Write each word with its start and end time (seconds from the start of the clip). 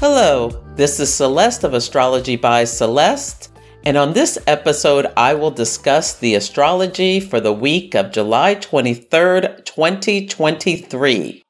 Hello, 0.00 0.48
this 0.76 0.98
is 0.98 1.12
Celeste 1.12 1.62
of 1.62 1.74
Astrology 1.74 2.34
by 2.34 2.64
Celeste, 2.64 3.50
and 3.84 3.98
on 3.98 4.14
this 4.14 4.38
episode, 4.46 5.06
I 5.14 5.34
will 5.34 5.50
discuss 5.50 6.16
the 6.16 6.34
astrology 6.36 7.20
for 7.20 7.38
the 7.38 7.52
week 7.52 7.94
of 7.94 8.10
July 8.10 8.54
23rd, 8.54 9.62
2023. 9.66 11.42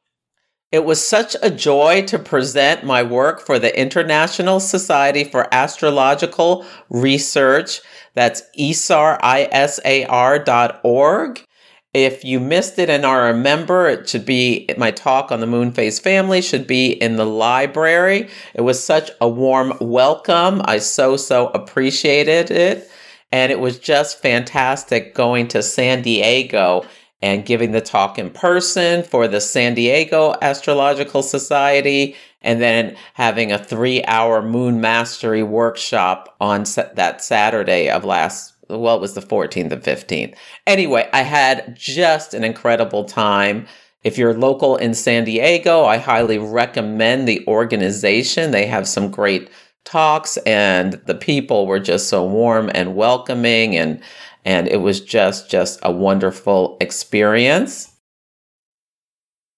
It 0.73 0.85
was 0.85 1.07
such 1.07 1.37
a 1.41 1.49
joy 1.49 2.03
to 2.07 2.19
present 2.19 2.83
my 2.83 3.05
work 3.05 3.41
for 3.41 3.61
the 3.61 3.81
International 3.81 4.59
Society 4.59 5.23
for 5.23 5.47
Astrological 5.55 6.67
Research. 6.89 7.81
That's 8.15 8.43
isar.org. 8.59 9.15
If 11.93 12.25
you 12.25 12.39
missed 12.39 12.79
it 12.79 12.89
and 12.89 13.05
are 13.05 13.29
a 13.29 13.35
member, 13.35 13.89
it 13.89 14.09
should 14.09 14.25
be 14.25 14.69
my 14.79 14.93
talk 14.93 15.33
on 15.33 15.41
the 15.41 15.47
moon 15.47 15.73
phase 15.73 15.99
family 15.99 16.41
should 16.41 16.69
be 16.69 16.93
in 16.93 17.17
the 17.17 17.27
library. 17.27 18.29
It 18.55 18.61
was 18.61 18.83
such 18.83 19.11
a 19.21 19.29
warm 19.29 19.73
welcome. 19.81 20.63
I 20.65 20.79
so, 20.79 21.17
so 21.17 21.49
appreciated 21.49 22.53
it. 22.53 22.89
And 23.33 23.51
it 23.51 23.59
was 23.59 23.81
just 23.81 24.23
fantastic 24.23 25.15
going 25.15 25.49
to 25.49 25.65
San 25.65 26.03
Diego 26.03 26.85
and 27.23 27.45
giving 27.45 27.73
the 27.73 27.81
talk 27.81 28.19
in 28.19 28.31
person 28.31 29.03
for 29.03 29.27
the 29.27 29.41
San 29.41 29.75
Diego 29.75 30.35
Astrological 30.41 31.23
Society, 31.23 32.17
and 32.41 32.63
then 32.63 32.97
having 33.15 33.53
a 33.53 33.59
three 33.59 34.03
hour 34.05 34.41
moon 34.41 34.81
mastery 34.81 35.43
workshop 35.43 36.35
on 36.41 36.65
that 36.95 37.23
Saturday 37.23 37.91
of 37.91 38.05
last 38.05 38.55
well, 38.79 38.97
it 38.97 39.01
was 39.01 39.15
the 39.15 39.21
14th 39.21 39.73
and 39.73 39.83
15th. 39.83 40.35
Anyway, 40.67 41.09
I 41.13 41.23
had 41.23 41.77
just 41.77 42.35
an 42.35 42.45
incredible 42.45 43.05
time. 43.05 43.67
If 44.03 44.17
you're 44.17 44.35
local 44.35 44.77
in 44.77 44.95
San 44.95 45.25
Diego, 45.25 45.85
I 45.85 45.99
highly 45.99 46.39
recommend 46.39 47.29
the 47.29 47.45
organization. 47.47 48.51
They 48.51 48.67
have 48.67 48.89
some 48.89 49.11
great 49.11 49.51
talks 49.85 50.37
and 50.39 50.95
the 51.07 51.15
people 51.15 51.67
were 51.67 51.81
just 51.81 52.09
so 52.09 52.25
warm 52.25 52.71
and 52.75 52.95
welcoming 52.95 53.77
and 53.77 54.01
and 54.45 54.69
it 54.69 54.79
was 54.79 55.01
just 55.01 55.51
just 55.51 55.79
a 55.83 55.93
wonderful 55.93 56.77
experience. 56.81 57.91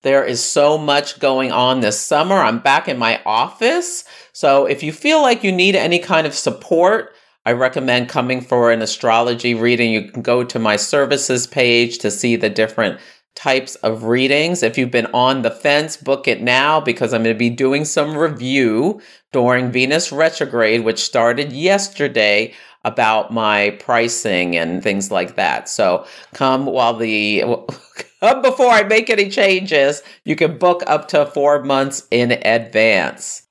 There 0.02 0.24
is 0.24 0.42
so 0.42 0.78
much 0.78 1.20
going 1.20 1.52
on 1.52 1.80
this 1.80 2.00
summer. 2.00 2.36
I'm 2.36 2.58
back 2.58 2.88
in 2.88 2.98
my 2.98 3.22
office. 3.24 4.05
So 4.33 4.66
if 4.66 4.83
you 4.83 4.92
feel 4.92 5.22
like 5.22 5.44
you 5.44 5.52
need 5.52 5.77
any 5.77 6.00
kind 6.00 6.27
of 6.27 6.34
support, 6.34 7.14
I 7.45 7.53
recommend 7.53 8.09
coming 8.09 8.41
for 8.41 8.71
an 8.71 8.83
astrology 8.83 9.55
reading. 9.55 9.93
You 9.93 10.11
can 10.11 10.23
go 10.23 10.45
to 10.45 10.59
my 10.59 10.77
services 10.77 11.47
page 11.47 11.98
to 11.98 12.11
see 12.11 12.37
the 12.37 12.48
different 12.51 13.01
types 13.35 13.75
of 13.77 14.05
readings. 14.05 14.62
If 14.62 14.79
you've 14.79 14.91
been 14.91 15.09
on 15.12 15.43
the 15.43 15.51
fence, 15.51 15.97
book 15.97 16.29
it 16.29 16.41
now 16.41 16.81
because 16.81 17.13
I'm 17.13 17.25
going 17.25 17.35
to 17.35 17.39
be 17.39 17.51
doing 17.51 17.85
some 17.85 18.17
review 18.17 19.01
during 19.33 19.73
Venus 19.73 20.13
retrograde, 20.13 20.85
which 20.85 21.01
started 21.01 21.52
yesterday 21.52 22.55
about 22.85 23.33
my 23.33 23.70
pricing 23.81 24.57
and 24.57 24.83
things 24.83 25.11
like 25.11 25.35
that. 25.36 25.69
So 25.69 26.07
come 26.35 26.67
while 26.67 26.95
the 26.95 27.42
come 28.20 28.42
before 28.42 28.70
I 28.70 28.83
make 28.85 29.11
any 29.11 29.29
changes. 29.31 30.02
You 30.25 30.36
can 30.36 30.58
book 30.58 30.83
up 30.86 31.08
to 31.08 31.27
four 31.27 31.64
months 31.64 32.07
in 32.11 32.33
advance. 32.33 33.48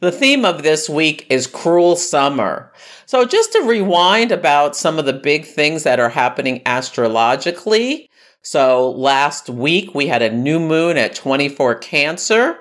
The 0.00 0.10
theme 0.10 0.44
of 0.44 0.64
this 0.64 0.88
week 0.88 1.24
is 1.30 1.46
cruel 1.46 1.94
summer. 1.94 2.72
So, 3.06 3.24
just 3.24 3.52
to 3.52 3.62
rewind 3.62 4.32
about 4.32 4.74
some 4.74 4.98
of 4.98 5.06
the 5.06 5.12
big 5.12 5.46
things 5.46 5.84
that 5.84 6.00
are 6.00 6.08
happening 6.08 6.62
astrologically. 6.66 8.10
So, 8.42 8.90
last 8.90 9.48
week 9.48 9.94
we 9.94 10.08
had 10.08 10.20
a 10.20 10.34
new 10.34 10.58
moon 10.58 10.96
at 10.96 11.14
24 11.14 11.76
Cancer, 11.76 12.58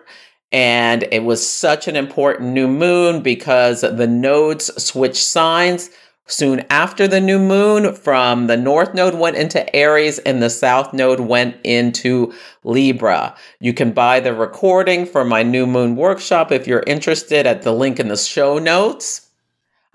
and 0.51 1.07
it 1.11 1.23
was 1.23 1.49
such 1.49 1.87
an 1.87 1.95
important 1.95 2.53
new 2.53 2.67
moon 2.67 3.23
because 3.23 3.81
the 3.81 4.07
nodes 4.07 4.71
switch 4.81 5.21
signs 5.21 5.89
soon 6.25 6.65
after 6.69 7.07
the 7.07 7.19
new 7.19 7.37
moon 7.37 7.93
from 7.93 8.47
the 8.47 8.55
north 8.57 8.93
node 8.93 9.15
went 9.15 9.35
into 9.35 9.75
aries 9.75 10.19
and 10.19 10.41
the 10.41 10.49
south 10.49 10.93
node 10.93 11.19
went 11.19 11.57
into 11.63 12.33
libra. 12.63 13.35
You 13.59 13.73
can 13.73 13.91
buy 13.91 14.19
the 14.19 14.33
recording 14.33 15.05
for 15.05 15.25
my 15.25 15.43
new 15.43 15.67
moon 15.67 15.95
workshop 15.95 16.51
if 16.51 16.65
you're 16.65 16.83
interested 16.87 17.45
at 17.45 17.63
the 17.63 17.73
link 17.73 17.99
in 17.99 18.07
the 18.07 18.17
show 18.17 18.57
notes. 18.57 19.29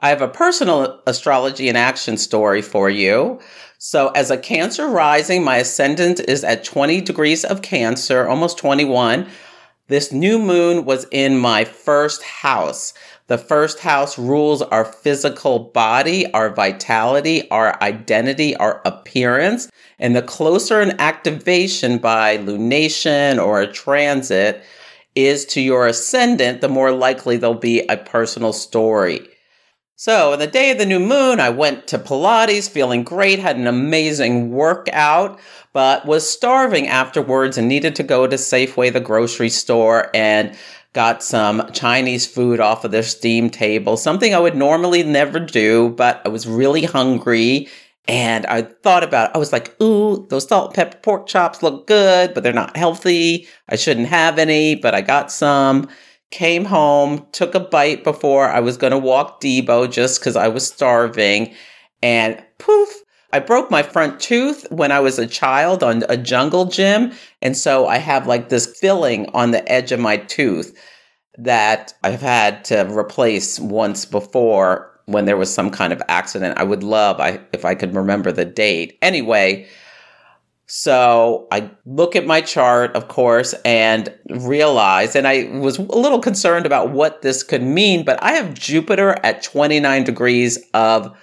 I 0.00 0.10
have 0.10 0.22
a 0.22 0.28
personal 0.28 1.00
astrology 1.06 1.68
and 1.68 1.78
action 1.78 2.16
story 2.18 2.62
for 2.62 2.88
you. 2.88 3.40
So 3.78 4.08
as 4.08 4.30
a 4.30 4.36
cancer 4.36 4.86
rising 4.86 5.42
my 5.42 5.56
ascendant 5.56 6.20
is 6.20 6.44
at 6.44 6.62
20 6.62 7.00
degrees 7.00 7.44
of 7.44 7.62
cancer 7.62 8.28
almost 8.28 8.58
21 8.58 9.26
this 9.88 10.12
new 10.12 10.38
moon 10.38 10.84
was 10.84 11.06
in 11.10 11.38
my 11.38 11.64
first 11.64 12.22
house 12.22 12.92
the 13.28 13.38
first 13.38 13.78
house 13.80 14.18
rules 14.18 14.62
our 14.62 14.84
physical 14.84 15.58
body, 15.58 16.30
our 16.32 16.50
vitality, 16.50 17.48
our 17.50 17.80
identity, 17.82 18.56
our 18.56 18.82
appearance. 18.84 19.70
And 19.98 20.16
the 20.16 20.22
closer 20.22 20.80
an 20.80 20.98
activation 20.98 21.98
by 21.98 22.38
lunation 22.38 23.42
or 23.42 23.60
a 23.60 23.72
transit 23.72 24.64
is 25.14 25.44
to 25.46 25.60
your 25.60 25.86
ascendant, 25.86 26.60
the 26.60 26.68
more 26.68 26.90
likely 26.90 27.36
there'll 27.36 27.54
be 27.54 27.80
a 27.80 27.96
personal 27.96 28.52
story. 28.52 29.28
So, 30.00 30.32
on 30.32 30.38
the 30.38 30.46
day 30.46 30.70
of 30.70 30.78
the 30.78 30.86
new 30.86 31.00
moon, 31.00 31.40
I 31.40 31.50
went 31.50 31.88
to 31.88 31.98
Pilates 31.98 32.70
feeling 32.70 33.02
great, 33.02 33.40
had 33.40 33.56
an 33.56 33.66
amazing 33.66 34.52
workout, 34.52 35.40
but 35.72 36.06
was 36.06 36.28
starving 36.28 36.86
afterwards 36.86 37.58
and 37.58 37.66
needed 37.66 37.96
to 37.96 38.04
go 38.04 38.28
to 38.28 38.36
Safeway, 38.36 38.92
the 38.92 39.00
grocery 39.00 39.48
store, 39.48 40.08
and 40.14 40.56
got 40.92 41.22
some 41.22 41.70
Chinese 41.72 42.26
food 42.26 42.60
off 42.60 42.84
of 42.84 42.90
their 42.90 43.02
steam 43.02 43.50
table, 43.50 43.96
something 43.96 44.34
I 44.34 44.38
would 44.38 44.56
normally 44.56 45.02
never 45.02 45.38
do, 45.38 45.90
but 45.90 46.22
I 46.24 46.28
was 46.28 46.46
really 46.46 46.84
hungry. 46.84 47.68
And 48.06 48.46
I 48.46 48.62
thought 48.62 49.04
about 49.04 49.30
it. 49.30 49.36
I 49.36 49.38
was 49.38 49.52
like, 49.52 49.80
ooh, 49.82 50.26
those 50.30 50.48
salt 50.48 50.68
and 50.68 50.74
pepper 50.74 50.96
pork 51.02 51.26
chops 51.26 51.62
look 51.62 51.86
good, 51.86 52.32
but 52.32 52.42
they're 52.42 52.54
not 52.54 52.74
healthy. 52.74 53.46
I 53.68 53.76
shouldn't 53.76 54.08
have 54.08 54.38
any, 54.38 54.74
but 54.74 54.94
I 54.94 55.02
got 55.02 55.30
some. 55.30 55.88
Came 56.30 56.64
home, 56.64 57.26
took 57.32 57.54
a 57.54 57.60
bite 57.60 58.04
before 58.04 58.48
I 58.48 58.60
was 58.60 58.76
going 58.76 58.90
to 58.90 58.98
walk 58.98 59.40
Debo 59.40 59.90
just 59.90 60.20
because 60.20 60.36
I 60.36 60.48
was 60.48 60.66
starving. 60.66 61.54
And 62.02 62.42
poof, 62.58 62.88
I 63.32 63.40
broke 63.40 63.70
my 63.70 63.82
front 63.82 64.20
tooth 64.20 64.66
when 64.70 64.90
I 64.90 65.00
was 65.00 65.18
a 65.18 65.26
child 65.26 65.82
on 65.82 66.04
a 66.08 66.16
jungle 66.16 66.64
gym. 66.64 67.12
And 67.42 67.56
so 67.56 67.86
I 67.86 67.98
have 67.98 68.26
like 68.26 68.48
this 68.48 68.66
filling 68.66 69.28
on 69.34 69.50
the 69.50 69.70
edge 69.70 69.92
of 69.92 70.00
my 70.00 70.16
tooth 70.16 70.76
that 71.36 71.92
I've 72.02 72.22
had 72.22 72.64
to 72.66 72.86
replace 72.90 73.60
once 73.60 74.04
before 74.04 74.90
when 75.06 75.24
there 75.24 75.36
was 75.36 75.52
some 75.52 75.70
kind 75.70 75.92
of 75.92 76.02
accident. 76.08 76.58
I 76.58 76.64
would 76.64 76.82
love 76.82 77.20
I, 77.20 77.40
if 77.52 77.64
I 77.64 77.74
could 77.74 77.94
remember 77.94 78.32
the 78.32 78.44
date. 78.44 78.98
Anyway, 79.02 79.68
so 80.66 81.46
I 81.50 81.70
look 81.86 82.14
at 82.14 82.26
my 82.26 82.42
chart, 82.42 82.94
of 82.94 83.08
course, 83.08 83.54
and 83.64 84.12
realize, 84.28 85.16
and 85.16 85.26
I 85.26 85.44
was 85.60 85.78
a 85.78 85.82
little 85.82 86.18
concerned 86.18 86.66
about 86.66 86.90
what 86.90 87.22
this 87.22 87.42
could 87.42 87.62
mean, 87.62 88.04
but 88.04 88.22
I 88.22 88.32
have 88.32 88.52
Jupiter 88.52 89.16
at 89.22 89.42
29 89.42 90.04
degrees 90.04 90.58
of 90.74 91.16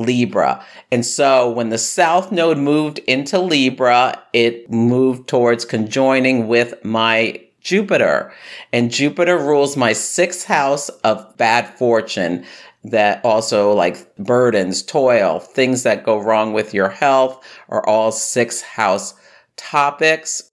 Libra. 0.00 0.64
And 0.90 1.04
so 1.04 1.50
when 1.50 1.68
the 1.68 1.78
South 1.78 2.32
Node 2.32 2.58
moved 2.58 2.98
into 3.00 3.38
Libra, 3.38 4.20
it 4.32 4.70
moved 4.70 5.28
towards 5.28 5.64
conjoining 5.64 6.48
with 6.48 6.84
my 6.84 7.40
Jupiter. 7.60 8.32
And 8.72 8.90
Jupiter 8.90 9.38
rules 9.38 9.76
my 9.76 9.92
sixth 9.92 10.46
house 10.46 10.88
of 10.88 11.36
bad 11.36 11.68
fortune 11.76 12.44
that 12.84 13.22
also 13.24 13.72
like 13.72 14.16
burdens, 14.16 14.82
toil, 14.82 15.38
things 15.38 15.82
that 15.82 16.04
go 16.04 16.18
wrong 16.18 16.52
with 16.52 16.72
your 16.72 16.88
health 16.88 17.44
are 17.68 17.86
all 17.86 18.10
sixth 18.10 18.62
house 18.62 19.14
topics. 19.56 20.50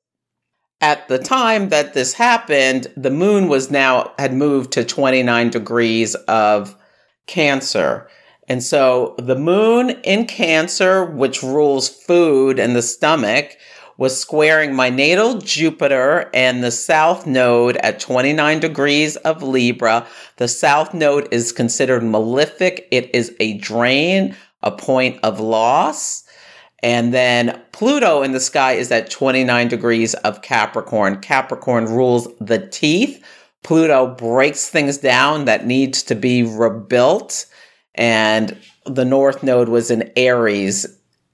At 0.81 1.07
the 1.07 1.17
time 1.17 1.69
that 1.69 1.93
this 1.93 2.13
happened, 2.13 2.87
the 2.95 3.09
moon 3.09 3.47
was 3.47 3.71
now 3.71 4.11
had 4.19 4.33
moved 4.33 4.73
to 4.73 4.83
29 4.83 5.49
degrees 5.49 6.13
of 6.27 6.75
Cancer. 7.25 8.07
And 8.47 8.63
so 8.63 9.15
the 9.17 9.35
moon 9.35 9.89
in 10.03 10.25
Cancer, 10.25 11.05
which 11.05 11.43
rules 11.43 11.89
food 11.89 12.59
and 12.59 12.75
the 12.75 12.81
stomach, 12.81 13.57
was 13.97 14.19
squaring 14.19 14.75
my 14.75 14.89
natal 14.89 15.39
Jupiter 15.39 16.29
and 16.33 16.63
the 16.63 16.71
south 16.71 17.25
node 17.25 17.77
at 17.77 17.99
29 17.99 18.59
degrees 18.59 19.15
of 19.17 19.41
Libra. 19.41 20.05
The 20.37 20.47
south 20.47 20.93
node 20.93 21.27
is 21.31 21.51
considered 21.51 22.03
malefic. 22.03 22.87
It 22.91 23.13
is 23.13 23.35
a 23.39 23.57
drain, 23.57 24.35
a 24.61 24.71
point 24.71 25.19
of 25.23 25.39
loss. 25.39 26.23
And 26.83 27.11
then 27.11 27.59
Pluto 27.71 28.21
in 28.21 28.33
the 28.33 28.39
sky 28.39 28.73
is 28.73 28.91
at 28.91 29.09
29 29.09 29.67
degrees 29.67 30.13
of 30.13 30.43
Capricorn. 30.43 31.19
Capricorn 31.19 31.85
rules 31.85 32.27
the 32.39 32.67
teeth. 32.67 33.23
Pluto 33.63 34.13
breaks 34.13 34.69
things 34.69 34.99
down 34.99 35.45
that 35.45 35.65
needs 35.65 36.03
to 36.03 36.15
be 36.15 36.43
rebuilt. 36.43 37.47
And 37.97 38.57
the 38.85 39.05
North 39.05 39.43
Node 39.43 39.69
was 39.69 39.91
in 39.91 40.11
Aries 40.15 40.85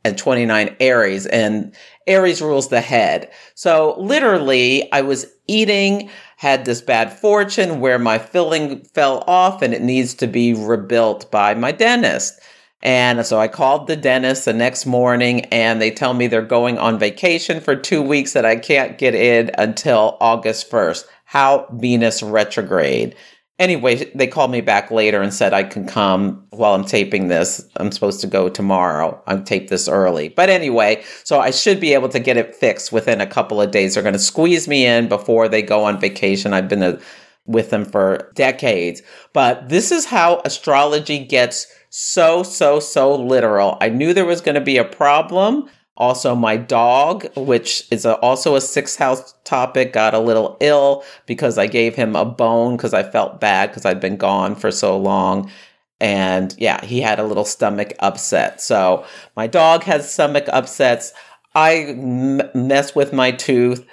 and 0.05 0.17
29 0.17 0.75
Aries, 0.79 1.25
and 1.27 1.73
Aries 2.07 2.41
rules 2.41 2.67
the 2.67 2.81
head. 2.81 3.31
So 3.55 3.95
literally, 3.97 4.91
I 4.91 5.01
was 5.01 5.25
eating, 5.47 6.09
had 6.37 6.65
this 6.65 6.81
bad 6.81 7.13
fortune 7.13 7.79
where 7.79 7.99
my 7.99 8.17
filling 8.17 8.83
fell 8.83 9.23
off 9.27 9.61
and 9.61 9.73
it 9.73 9.81
needs 9.81 10.13
to 10.15 10.27
be 10.27 10.53
rebuilt 10.53 11.31
by 11.31 11.53
my 11.53 11.71
dentist. 11.71 12.39
And 12.81 13.25
so 13.25 13.39
I 13.39 13.47
called 13.47 13.87
the 13.87 13.95
dentist 13.95 14.43
the 14.43 14.51
next 14.51 14.85
morning 14.85 15.45
and 15.45 15.81
they 15.81 15.89
tell 15.89 16.13
me 16.13 16.27
they're 16.27 16.41
going 16.41 16.77
on 16.77 16.99
vacation 16.99 17.61
for 17.61 17.77
two 17.77 18.01
weeks 18.01 18.33
that 18.33 18.45
I 18.45 18.57
can't 18.57 18.97
get 18.97 19.15
in 19.15 19.51
until 19.57 20.17
August 20.19 20.69
1st. 20.69 21.05
How 21.23 21.65
Venus 21.71 22.21
retrograde. 22.21 23.15
Anyway, 23.59 24.11
they 24.15 24.25
called 24.25 24.49
me 24.49 24.61
back 24.61 24.89
later 24.89 25.21
and 25.21 25.31
said 25.31 25.53
I 25.53 25.63
can 25.63 25.85
come 25.85 26.43
while 26.49 26.73
I'm 26.73 26.83
taping 26.83 27.27
this. 27.27 27.63
I'm 27.77 27.91
supposed 27.91 28.19
to 28.21 28.27
go 28.27 28.49
tomorrow. 28.49 29.21
I 29.27 29.37
taped 29.37 29.69
this 29.69 29.87
early. 29.87 30.29
But 30.29 30.49
anyway, 30.49 31.03
so 31.23 31.39
I 31.39 31.51
should 31.51 31.79
be 31.79 31.93
able 31.93 32.09
to 32.09 32.19
get 32.19 32.35
it 32.35 32.55
fixed 32.55 32.91
within 32.91 33.21
a 33.21 33.27
couple 33.27 33.61
of 33.61 33.69
days. 33.69 33.93
They're 33.93 34.03
going 34.03 34.13
to 34.13 34.19
squeeze 34.19 34.67
me 34.67 34.87
in 34.87 35.07
before 35.07 35.47
they 35.47 35.61
go 35.61 35.83
on 35.83 35.99
vacation. 35.99 36.51
I've 36.51 36.67
been 36.67 36.81
a, 36.81 36.99
with 37.45 37.69
them 37.69 37.85
for 37.85 38.31
decades. 38.33 39.03
But 39.33 39.69
this 39.69 39.91
is 39.91 40.05
how 40.05 40.41
astrology 40.45 41.19
gets 41.19 41.67
so, 41.89 42.41
so, 42.41 42.79
so 42.79 43.15
literal. 43.15 43.77
I 43.79 43.89
knew 43.89 44.15
there 44.15 44.25
was 44.25 44.41
going 44.41 44.55
to 44.55 44.61
be 44.61 44.77
a 44.77 44.83
problem. 44.83 45.69
Also, 45.95 46.33
my 46.33 46.57
dog, 46.57 47.27
which 47.37 47.85
is 47.91 48.03
a, 48.03 48.15
also 48.15 48.55
a 48.55 48.61
sixth 48.61 48.97
house 48.97 49.35
topic, 49.43 49.93
got 49.93 50.15
a 50.15 50.19
little 50.19 50.57
ill 50.59 51.03
because 51.27 51.57
I 51.57 51.67
gave 51.67 51.95
him 51.95 52.15
a 52.15 52.25
bone 52.25 52.75
because 52.77 52.95
I 52.95 53.03
felt 53.03 53.39
bad 53.39 53.69
because 53.69 53.85
I'd 53.85 53.99
been 53.99 54.17
gone 54.17 54.55
for 54.55 54.71
so 54.71 54.97
long. 54.97 55.51
And 55.99 56.55
yeah, 56.57 56.83
he 56.83 56.99
had 56.99 57.19
a 57.19 57.23
little 57.23 57.45
stomach 57.45 57.93
upset. 57.99 58.59
So 58.59 59.05
my 59.35 59.45
dog 59.45 59.83
has 59.83 60.11
stomach 60.11 60.45
upsets. 60.51 61.13
I 61.53 61.95
m- 61.97 62.41
mess 62.55 62.95
with 62.95 63.13
my 63.13 63.31
tooth. 63.31 63.85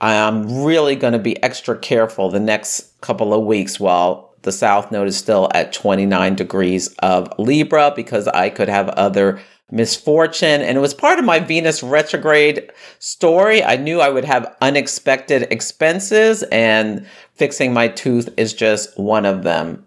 I'm 0.00 0.64
really 0.64 0.96
going 0.96 1.12
to 1.12 1.18
be 1.18 1.40
extra 1.42 1.78
careful 1.78 2.28
the 2.28 2.40
next 2.40 3.00
couple 3.00 3.32
of 3.32 3.46
weeks 3.46 3.78
while 3.78 4.34
the 4.42 4.52
south 4.52 4.92
node 4.92 5.08
is 5.08 5.16
still 5.16 5.48
at 5.54 5.72
29 5.72 6.34
degrees 6.34 6.88
of 6.98 7.32
Libra 7.38 7.92
because 7.94 8.28
I 8.28 8.50
could 8.50 8.68
have 8.68 8.88
other 8.90 9.40
misfortune. 9.70 10.62
And 10.62 10.78
it 10.78 10.80
was 10.80 10.94
part 10.94 11.18
of 11.18 11.24
my 11.24 11.38
Venus 11.40 11.82
retrograde 11.82 12.70
story. 12.98 13.62
I 13.64 13.76
knew 13.76 14.00
I 14.00 14.10
would 14.10 14.24
have 14.24 14.54
unexpected 14.60 15.48
expenses, 15.50 16.42
and 16.44 17.06
fixing 17.34 17.72
my 17.72 17.88
tooth 17.88 18.28
is 18.36 18.54
just 18.54 18.98
one 18.98 19.26
of 19.26 19.42
them. 19.42 19.86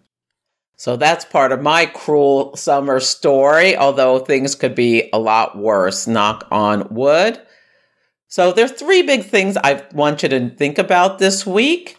So 0.75 0.95
that's 0.95 1.25
part 1.25 1.51
of 1.51 1.61
my 1.61 1.85
cruel 1.87 2.55
summer 2.55 3.01
story, 3.01 3.75
although 3.75 4.19
things 4.19 4.55
could 4.55 4.75
be 4.75 5.09
a 5.11 5.19
lot 5.19 5.57
worse, 5.57 6.07
knock 6.07 6.47
on 6.51 6.87
wood. 6.89 7.41
So 8.27 8.53
there's 8.53 8.71
three 8.71 9.01
big 9.01 9.25
things 9.25 9.57
I 9.57 9.85
want 9.93 10.23
you 10.23 10.29
to 10.29 10.49
think 10.51 10.77
about 10.77 11.19
this 11.19 11.45
week. 11.45 11.97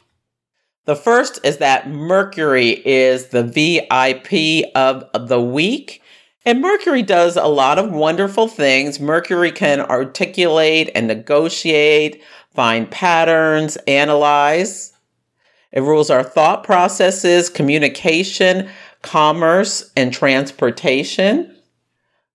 The 0.87 0.97
first 0.97 1.41
is 1.45 1.59
that 1.59 1.91
Mercury 1.91 2.71
is 2.71 3.27
the 3.27 3.43
VIP 3.43 4.71
of 4.75 5.29
the 5.29 5.43
week. 5.43 6.00
And 6.47 6.63
Mercury 6.63 7.03
does 7.03 7.37
a 7.37 7.47
lot 7.47 7.79
of 7.79 7.93
wonderful 7.93 8.49
things. 8.49 8.99
Mercury 8.99 9.53
can 9.53 9.81
articulate 9.81 10.91
and 10.95 11.07
negotiate, 11.07 12.23
find 12.55 12.91
patterns, 12.91 13.77
analyze. 13.87 14.95
It 15.71 15.83
rules 15.83 16.09
our 16.09 16.23
thought 16.23 16.65
processes, 16.65 17.51
communication, 17.51 18.71
commerce, 19.03 19.93
and 19.97 20.13
transportation. 20.13 21.57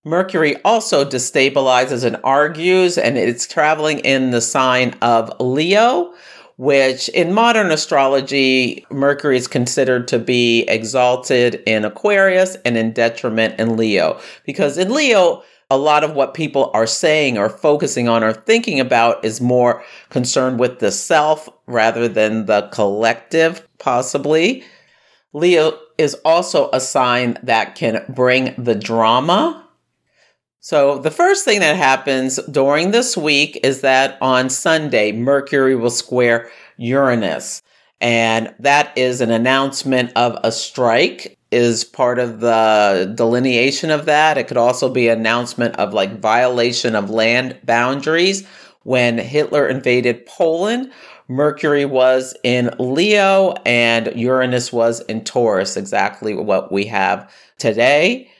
Mercury 0.03 0.61
also 0.63 1.03
destabilizes 1.03 2.05
and 2.05 2.17
argues, 2.23 2.99
and 2.99 3.17
it's 3.17 3.47
traveling 3.47 3.99
in 3.99 4.29
the 4.29 4.39
sign 4.39 4.93
of 5.01 5.31
Leo, 5.39 6.13
which 6.57 7.09
in 7.09 7.33
modern 7.33 7.71
astrology, 7.71 8.85
Mercury 8.89 9.37
is 9.37 9.47
considered 9.47 10.07
to 10.07 10.19
be 10.19 10.61
exalted 10.63 11.61
in 11.65 11.83
Aquarius 11.83 12.55
and 12.65 12.77
in 12.77 12.93
detriment 12.93 13.59
in 13.59 13.75
Leo. 13.75 14.19
Because 14.45 14.77
in 14.77 14.93
Leo, 14.93 15.43
a 15.69 15.77
lot 15.77 16.03
of 16.03 16.13
what 16.13 16.33
people 16.33 16.71
are 16.73 16.87
saying 16.87 17.37
or 17.37 17.49
focusing 17.49 18.07
on 18.07 18.23
or 18.23 18.33
thinking 18.33 18.79
about 18.79 19.25
is 19.25 19.41
more 19.41 19.83
concerned 20.09 20.59
with 20.59 20.79
the 20.79 20.91
self 20.91 21.49
rather 21.65 22.07
than 22.07 22.45
the 22.45 22.69
collective, 22.71 23.67
possibly. 23.79 24.63
Leo 25.33 25.77
is 25.97 26.13
also 26.23 26.69
a 26.71 26.79
sign 26.79 27.37
that 27.43 27.75
can 27.75 28.05
bring 28.07 28.53
the 28.57 28.75
drama 28.75 29.64
so, 30.65 30.97
the 30.97 31.11
first 31.11 31.45
thing 31.45 31.59
that 31.59 31.75
happens 31.75 32.37
during 32.49 32.89
this 32.89 33.15
week 33.15 33.59
is 33.61 33.81
that 33.81 34.17
on 34.19 34.49
Sunday, 34.49 35.11
Mercury 35.11 35.75
will 35.75 35.91
square 35.91 36.49
Uranus. 36.77 37.61
And 38.01 38.51
that 38.57 38.91
is 38.97 39.21
an 39.21 39.29
announcement 39.29 40.11
of 40.15 40.39
a 40.43 40.51
strike 40.51 41.37
is 41.51 41.83
part 41.83 42.17
of 42.17 42.39
the 42.39 43.13
delineation 43.13 43.91
of 43.91 44.05
that. 44.05 44.39
It 44.39 44.47
could 44.47 44.57
also 44.57 44.89
be 44.89 45.07
an 45.07 45.19
announcement 45.19 45.75
of 45.75 45.93
like 45.93 46.19
violation 46.19 46.95
of 46.95 47.11
land 47.11 47.59
boundaries. 47.63 48.43
When 48.81 49.19
Hitler 49.19 49.67
invaded 49.67 50.25
Poland, 50.25 50.91
Mercury 51.27 51.85
was 51.85 52.35
in 52.43 52.71
Leo 52.79 53.53
and 53.67 54.11
Uranus 54.15 54.73
was 54.73 55.01
in 55.01 55.23
Taurus, 55.25 55.77
exactly 55.77 56.33
what 56.33 56.71
we 56.71 56.87
have 56.87 57.31
today. 57.59 58.31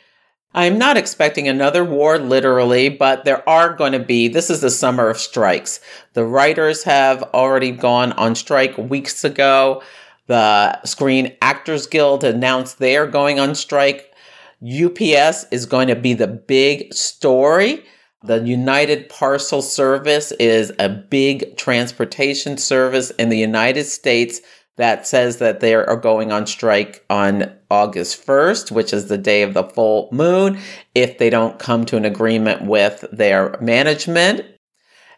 I'm 0.56 0.78
not 0.78 0.96
expecting 0.96 1.50
another 1.50 1.84
war 1.84 2.18
literally, 2.18 2.88
but 2.88 3.25
there 3.25 3.48
are 3.48 3.74
going 3.74 3.92
to 3.92 4.00
be, 4.00 4.30
this 4.30 4.50
is 4.50 4.62
the 4.62 4.69
summer 4.69 5.09
of 5.09 5.18
strikes. 5.18 5.81
The 6.14 6.24
writers 6.24 6.83
have 6.83 7.24
already 7.33 7.71
gone 7.71 8.14
on 8.14 8.35
strike 8.35 8.78
weeks 8.78 9.26
ago. 9.26 9.83
The 10.28 10.81
Screen 10.83 11.35
Actors 11.42 11.88
Guild 11.88 12.24
announced 12.24 12.80
they 12.80 12.95
are 12.95 13.06
going 13.06 13.38
on 13.38 13.54
strike. 13.54 14.14
UPS 14.64 15.45
is 15.52 15.66
going 15.66 15.90
to 15.90 15.95
be 15.95 16.14
the 16.14 16.28
big 16.28 16.94
story. 16.94 17.83
The 18.24 18.40
United 18.40 19.09
Parcel 19.09 19.62
Service 19.62 20.31
is 20.40 20.71
a 20.80 20.88
big 20.88 21.57
transportation 21.57 22.57
service 22.57 23.12
in 23.12 23.28
the 23.28 23.38
United 23.38 23.83
States 23.83 24.40
that 24.78 25.06
says 25.06 25.38
that 25.40 25.59
they 25.59 25.76
are 25.76 25.97
going 25.97 26.31
on 26.31 26.47
strike 26.47 27.04
on 27.09 27.55
August 27.69 28.26
1st, 28.26 28.72
which 28.72 28.94
is 28.94 29.07
the 29.07 29.18
day 29.18 29.42
of 29.42 29.54
the 29.54 29.64
full 29.64 30.10
moon, 30.12 30.60
if 30.94 31.18
they 31.18 31.30
don't 31.30 31.60
come 31.60 31.86
to 31.86 31.98
an 31.98 32.06
agreement 32.06 32.64
with 32.64 33.06
their 33.12 33.57
management. 33.62 34.45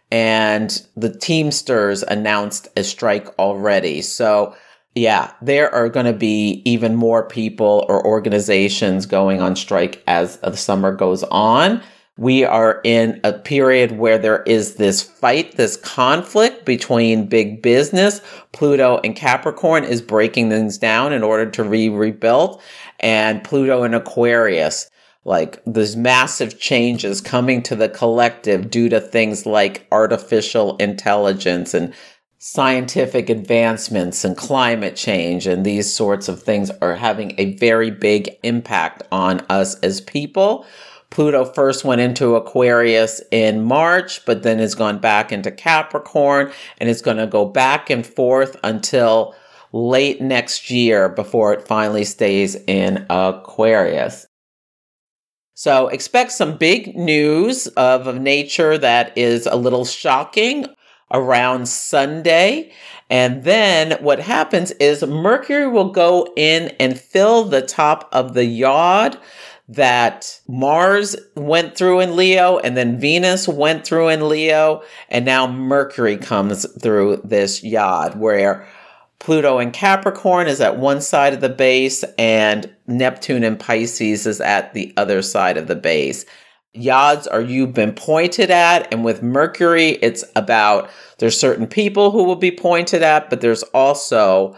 And 0.09 0.69
the 0.95 1.13
Teamsters 1.13 2.03
announced 2.03 2.69
a 2.77 2.83
strike 2.83 3.27
already. 3.37 4.01
So, 4.01 4.55
yeah, 4.95 5.33
there 5.41 5.73
are 5.73 5.89
going 5.89 6.05
to 6.05 6.13
be 6.13 6.61
even 6.65 6.95
more 6.95 7.27
people 7.27 7.85
or 7.89 8.05
organizations 8.05 9.05
going 9.05 9.41
on 9.41 9.55
strike 9.55 10.01
as 10.07 10.37
the 10.37 10.55
summer 10.55 10.93
goes 10.93 11.23
on 11.23 11.83
we 12.17 12.43
are 12.43 12.81
in 12.83 13.19
a 13.23 13.31
period 13.31 13.91
where 13.91 14.17
there 14.17 14.41
is 14.43 14.75
this 14.75 15.03
fight, 15.03 15.55
this 15.55 15.77
conflict 15.77 16.65
between 16.65 17.27
big 17.27 17.61
business. 17.61 18.21
Pluto 18.51 18.99
and 19.03 19.15
Capricorn 19.15 19.83
is 19.83 20.01
breaking 20.01 20.49
things 20.49 20.77
down 20.77 21.13
in 21.13 21.23
order 21.23 21.49
to 21.51 21.69
be 21.69 21.89
rebuilt, 21.89 22.61
and 22.99 23.43
Pluto 23.43 23.83
and 23.83 23.93
Aquarius. 23.93 24.89
Like 25.25 25.61
there's 25.65 25.95
massive 25.95 26.57
changes 26.57 27.21
coming 27.21 27.61
to 27.63 27.75
the 27.75 27.89
collective 27.89 28.71
due 28.71 28.89
to 28.89 29.01
things 29.01 29.45
like 29.45 29.85
artificial 29.91 30.77
intelligence 30.77 31.73
and 31.73 31.93
scientific 32.39 33.29
advancements 33.29 34.23
and 34.23 34.37
climate 34.37 34.95
change 34.95 35.45
and 35.45 35.65
these 35.65 35.91
sorts 35.91 36.29
of 36.29 36.41
things 36.41 36.71
are 36.81 36.95
having 36.95 37.33
a 37.37 37.55
very 37.55 37.91
big 37.91 38.29
impact 38.43 39.03
on 39.11 39.41
us 39.49 39.77
as 39.79 39.99
people. 40.01 40.65
Pluto 41.17 41.45
first 41.45 41.83
went 41.83 41.99
into 41.99 42.35
Aquarius 42.35 43.23
in 43.31 43.63
March, 43.63 44.23
but 44.23 44.43
then 44.43 44.59
has 44.59 44.75
gone 44.75 44.99
back 44.99 45.31
into 45.31 45.49
Capricorn 45.49 46.51
and 46.77 46.91
it's 46.91 47.01
going 47.01 47.17
to 47.17 47.25
go 47.25 47.43
back 47.43 47.89
and 47.89 48.05
forth 48.05 48.55
until 48.63 49.33
late 49.73 50.21
next 50.21 50.69
year 50.69 51.09
before 51.09 51.53
it 51.53 51.67
finally 51.67 52.03
stays 52.03 52.53
in 52.67 53.03
Aquarius. 53.09 54.27
So 55.55 55.87
expect 55.87 56.33
some 56.33 56.55
big 56.55 56.95
news 56.95 57.65
of 57.65 58.05
a 58.05 58.13
nature 58.13 58.77
that 58.77 59.17
is 59.17 59.47
a 59.47 59.55
little 59.55 59.85
shocking 59.85 60.67
around 61.11 61.67
Sunday. 61.67 62.71
And 63.09 63.43
then 63.43 63.93
what 64.03 64.19
happens 64.19 64.69
is 64.73 65.01
Mercury 65.01 65.67
will 65.67 65.89
go 65.89 66.31
in 66.35 66.75
and 66.79 66.99
fill 66.99 67.45
the 67.45 67.63
top 67.63 68.07
of 68.11 68.35
the 68.35 68.45
yod 68.45 69.17
that 69.69 70.39
Mars 70.47 71.15
went 71.35 71.77
through 71.77 71.99
in 71.99 72.15
Leo 72.15 72.57
and 72.59 72.77
then 72.77 72.99
Venus 72.99 73.47
went 73.47 73.85
through 73.85 74.09
in 74.09 74.29
Leo. 74.29 74.81
And 75.09 75.25
now 75.25 75.47
Mercury 75.47 76.17
comes 76.17 76.65
through 76.81 77.21
this 77.23 77.63
yod 77.63 78.17
where 78.17 78.67
Pluto 79.19 79.59
in 79.59 79.71
Capricorn 79.71 80.47
is 80.47 80.61
at 80.61 80.77
one 80.77 81.01
side 81.01 81.33
of 81.33 81.41
the 81.41 81.49
base 81.49 82.03
and 82.17 82.73
Neptune 82.85 83.43
in 83.43 83.57
Pisces 83.57 84.25
is 84.25 84.39
at 84.39 84.73
the 84.73 84.93
other 84.95 85.21
side 85.21 85.57
of 85.57 85.67
the 85.67 85.75
base. 85.75 86.25
Yods 86.75 87.27
are 87.29 87.41
you've 87.41 87.73
been 87.73 87.93
pointed 87.93 88.51
at, 88.51 88.93
and 88.93 89.03
with 89.03 89.23
Mercury, 89.23 89.91
it's 90.03 90.23
about 90.35 90.89
there's 91.17 91.39
certain 91.39 91.65
people 91.65 92.11
who 92.11 92.23
will 92.23 92.35
be 92.35 92.51
pointed 92.51 93.01
at, 93.01 93.31
but 93.31 93.41
there's 93.41 93.63
also 93.63 94.55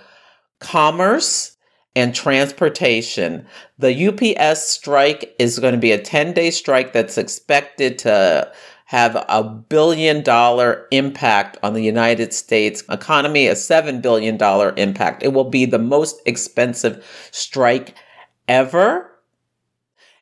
commerce 0.59 1.55
and 1.95 2.13
transportation. 2.13 3.45
The 3.77 4.07
UPS 4.07 4.67
strike 4.67 5.35
is 5.39 5.59
going 5.59 5.73
to 5.73 5.79
be 5.79 5.91
a 5.91 6.01
10 6.01 6.33
day 6.33 6.51
strike 6.51 6.93
that's 6.93 7.17
expected 7.17 7.97
to 7.99 8.51
have 8.85 9.23
a 9.29 9.43
billion 9.43 10.23
dollar 10.23 10.87
impact 10.89 11.57
on 11.61 11.73
the 11.73 11.83
United 11.83 12.33
States 12.33 12.83
economy, 12.89 13.45
a 13.45 13.53
$7 13.53 14.01
billion 14.01 14.35
impact. 14.77 15.21
It 15.21 15.31
will 15.31 15.49
be 15.49 15.65
the 15.65 15.77
most 15.77 16.19
expensive 16.25 17.05
strike 17.31 17.93
ever. 18.47 19.11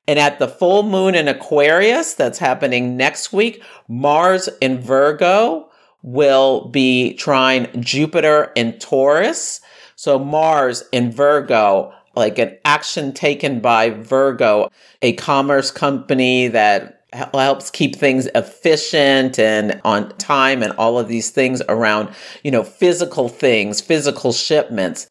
And 0.06 0.20
at 0.20 0.40
the 0.40 0.50
full 0.50 0.84
moon 0.84 1.16
in 1.16 1.30
Aquarius 1.30 2.14
that's 2.14 2.40
happening 2.40 2.98
next 2.98 3.32
week, 3.32 3.64
Mars 3.88 4.50
in 4.62 4.82
Virgo 4.82 5.70
will 6.02 6.70
be 6.70 7.14
trine 7.14 7.70
Jupiter 7.82 8.52
in 8.56 8.78
Taurus. 8.80 9.62
So 9.98 10.20
Mars 10.20 10.84
in 10.92 11.12
Virgo, 11.12 11.92
like 12.16 12.38
an 12.38 12.56
action 12.64 13.14
taken 13.14 13.62
by 13.62 13.90
Virgo, 13.90 14.70
a 15.02 15.14
commerce 15.14 15.72
company 15.72 16.48
that 16.50 17.02
helps 17.14 17.72
keep 17.72 17.96
things 17.96 18.28
efficient 18.36 19.40
and 19.40 19.82
on 19.84 20.16
time 20.20 20.62
and 20.62 20.72
all 20.74 21.00
of 21.00 21.08
these 21.08 21.32
things 21.32 21.64
around, 21.68 22.10
you 22.44 22.52
know, 22.52 22.64
physical 22.64 23.28
things, 23.28 23.82
physical 23.82 24.32
shipments. 24.32 25.10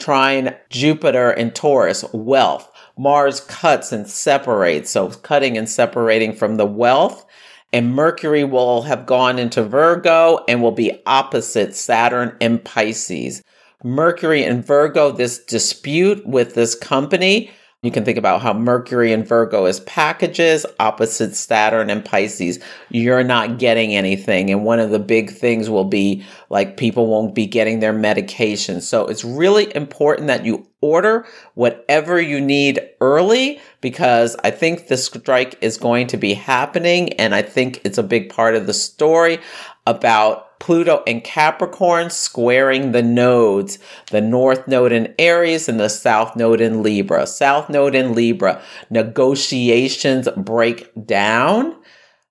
Trine 0.00 0.56
Jupiter 0.68 1.30
and 1.30 1.54
Taurus, 1.54 2.04
wealth. 2.12 2.68
Mars 2.98 3.40
cuts 3.40 3.92
and 3.92 4.10
separates, 4.10 4.90
so 4.90 5.10
cutting 5.10 5.56
and 5.56 5.68
separating 5.68 6.34
from 6.34 6.56
the 6.56 6.66
wealth. 6.66 7.24
And 7.72 7.94
Mercury 7.94 8.42
will 8.42 8.82
have 8.82 9.06
gone 9.06 9.38
into 9.38 9.62
Virgo 9.62 10.44
and 10.48 10.60
will 10.60 10.72
be 10.72 11.00
opposite 11.06 11.76
Saturn 11.76 12.36
and 12.40 12.64
Pisces. 12.64 13.44
Mercury 13.84 14.42
and 14.42 14.66
Virgo, 14.66 15.12
this 15.12 15.38
dispute 15.38 16.26
with 16.26 16.54
this 16.54 16.74
company 16.74 17.52
you 17.84 17.90
can 17.90 18.02
think 18.02 18.16
about 18.16 18.40
how 18.40 18.54
Mercury 18.54 19.12
and 19.12 19.28
Virgo 19.28 19.66
is 19.66 19.80
packages, 19.80 20.64
opposite 20.80 21.36
Saturn 21.36 21.90
and 21.90 22.02
Pisces. 22.02 22.58
You're 22.88 23.22
not 23.22 23.58
getting 23.58 23.94
anything. 23.94 24.50
And 24.50 24.64
one 24.64 24.80
of 24.80 24.88
the 24.88 24.98
big 24.98 25.30
things 25.30 25.68
will 25.68 25.84
be 25.84 26.24
like 26.48 26.78
people 26.78 27.08
won't 27.08 27.34
be 27.34 27.44
getting 27.44 27.80
their 27.80 27.92
medication. 27.92 28.80
So 28.80 29.04
it's 29.04 29.22
really 29.22 29.70
important 29.76 30.28
that 30.28 30.46
you 30.46 30.66
order 30.80 31.26
whatever 31.56 32.18
you 32.18 32.40
need 32.40 32.80
early 33.02 33.60
because 33.82 34.34
I 34.42 34.50
think 34.50 34.88
the 34.88 34.96
strike 34.96 35.58
is 35.60 35.76
going 35.76 36.06
to 36.06 36.16
be 36.16 36.32
happening. 36.32 37.12
And 37.14 37.34
I 37.34 37.42
think 37.42 37.82
it's 37.84 37.98
a 37.98 38.02
big 38.02 38.30
part 38.30 38.54
of 38.54 38.66
the 38.66 38.72
story 38.72 39.40
about 39.86 40.53
Pluto 40.64 41.02
and 41.06 41.22
Capricorn 41.22 42.08
squaring 42.08 42.92
the 42.92 43.02
nodes, 43.02 43.78
the 44.10 44.22
North 44.22 44.66
Node 44.66 44.92
in 44.92 45.14
Aries 45.18 45.68
and 45.68 45.78
the 45.78 45.90
South 45.90 46.36
Node 46.36 46.62
in 46.62 46.82
Libra. 46.82 47.26
South 47.26 47.68
Node 47.68 47.94
in 47.94 48.14
Libra, 48.14 48.62
negotiations 48.88 50.26
break 50.38 50.90
down. 51.04 51.76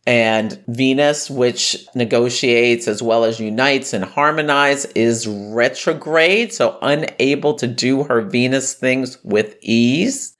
And 0.08 0.64
Venus, 0.68 1.30
which 1.30 1.86
negotiates 1.94 2.88
as 2.88 3.04
well 3.04 3.24
as 3.24 3.40
unites 3.40 3.94
and 3.94 4.04
harmonizes, 4.04 4.92
is 4.94 5.28
retrograde, 5.28 6.52
so 6.52 6.80
unable 6.82 7.54
to 7.54 7.68
do 7.68 8.02
her 8.06 8.22
Venus 8.22 8.74
things 8.74 9.20
with 9.24 9.58
ease. 9.62 10.36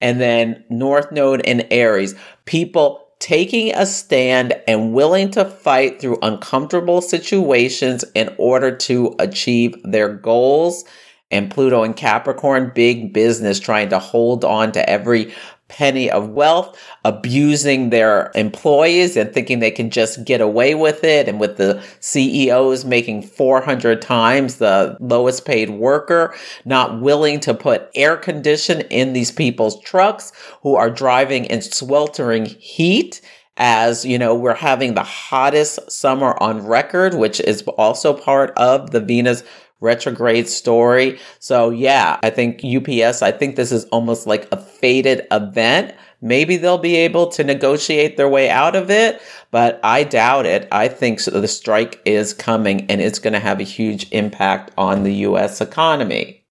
And 0.00 0.20
then 0.20 0.64
North 0.68 1.12
Node 1.12 1.42
in 1.42 1.68
Aries, 1.70 2.16
people 2.44 3.05
taking 3.26 3.74
a 3.74 3.84
stand 3.84 4.54
and 4.68 4.94
willing 4.94 5.28
to 5.28 5.44
fight 5.44 6.00
through 6.00 6.16
uncomfortable 6.22 7.00
situations 7.00 8.04
in 8.14 8.32
order 8.38 8.70
to 8.70 9.16
achieve 9.18 9.76
their 9.82 10.08
goals. 10.08 10.84
And 11.32 11.50
Pluto 11.50 11.82
and 11.82 11.96
Capricorn, 11.96 12.70
big 12.72 13.12
business, 13.12 13.58
trying 13.58 13.88
to 13.88 13.98
hold 13.98 14.44
on 14.44 14.70
to 14.70 14.88
every 14.88 15.34
penny 15.68 16.10
of 16.10 16.28
wealth, 16.30 16.78
abusing 17.04 17.90
their 17.90 18.30
employees 18.34 19.16
and 19.16 19.32
thinking 19.32 19.58
they 19.58 19.70
can 19.70 19.90
just 19.90 20.24
get 20.24 20.40
away 20.40 20.74
with 20.74 21.02
it. 21.04 21.28
And 21.28 21.40
with 21.40 21.56
the 21.56 21.82
CEOs 22.00 22.84
making 22.84 23.22
400 23.22 24.00
times 24.00 24.56
the 24.56 24.96
lowest 25.00 25.44
paid 25.44 25.70
worker, 25.70 26.34
not 26.64 27.00
willing 27.00 27.40
to 27.40 27.54
put 27.54 27.90
air 27.94 28.16
condition 28.16 28.82
in 28.82 29.12
these 29.12 29.32
people's 29.32 29.80
trucks 29.82 30.32
who 30.62 30.76
are 30.76 30.90
driving 30.90 31.44
in 31.46 31.62
sweltering 31.62 32.46
heat 32.46 33.20
as 33.58 34.04
you 34.04 34.18
know 34.18 34.34
we're 34.34 34.54
having 34.54 34.94
the 34.94 35.02
hottest 35.02 35.90
summer 35.90 36.36
on 36.42 36.66
record 36.66 37.14
which 37.14 37.40
is 37.40 37.62
also 37.78 38.12
part 38.12 38.52
of 38.56 38.90
the 38.90 39.00
venus 39.00 39.42
retrograde 39.80 40.48
story. 40.48 41.18
So 41.38 41.70
yeah, 41.70 42.18
I 42.22 42.30
think 42.30 42.64
UPS, 42.64 43.22
I 43.22 43.32
think 43.32 43.56
this 43.56 43.72
is 43.72 43.84
almost 43.86 44.26
like 44.26 44.48
a 44.52 44.56
fated 44.56 45.26
event. 45.30 45.94
Maybe 46.22 46.56
they'll 46.56 46.78
be 46.78 46.96
able 46.96 47.28
to 47.32 47.44
negotiate 47.44 48.16
their 48.16 48.28
way 48.28 48.48
out 48.48 48.74
of 48.74 48.90
it, 48.90 49.20
but 49.50 49.78
I 49.82 50.02
doubt 50.02 50.46
it. 50.46 50.66
I 50.72 50.88
think 50.88 51.22
the 51.22 51.46
strike 51.46 52.00
is 52.04 52.32
coming 52.32 52.86
and 52.90 53.00
it's 53.00 53.18
going 53.18 53.34
to 53.34 53.38
have 53.38 53.60
a 53.60 53.64
huge 53.64 54.10
impact 54.12 54.70
on 54.78 55.02
the 55.02 55.12
US 55.14 55.60
economy. 55.60 56.46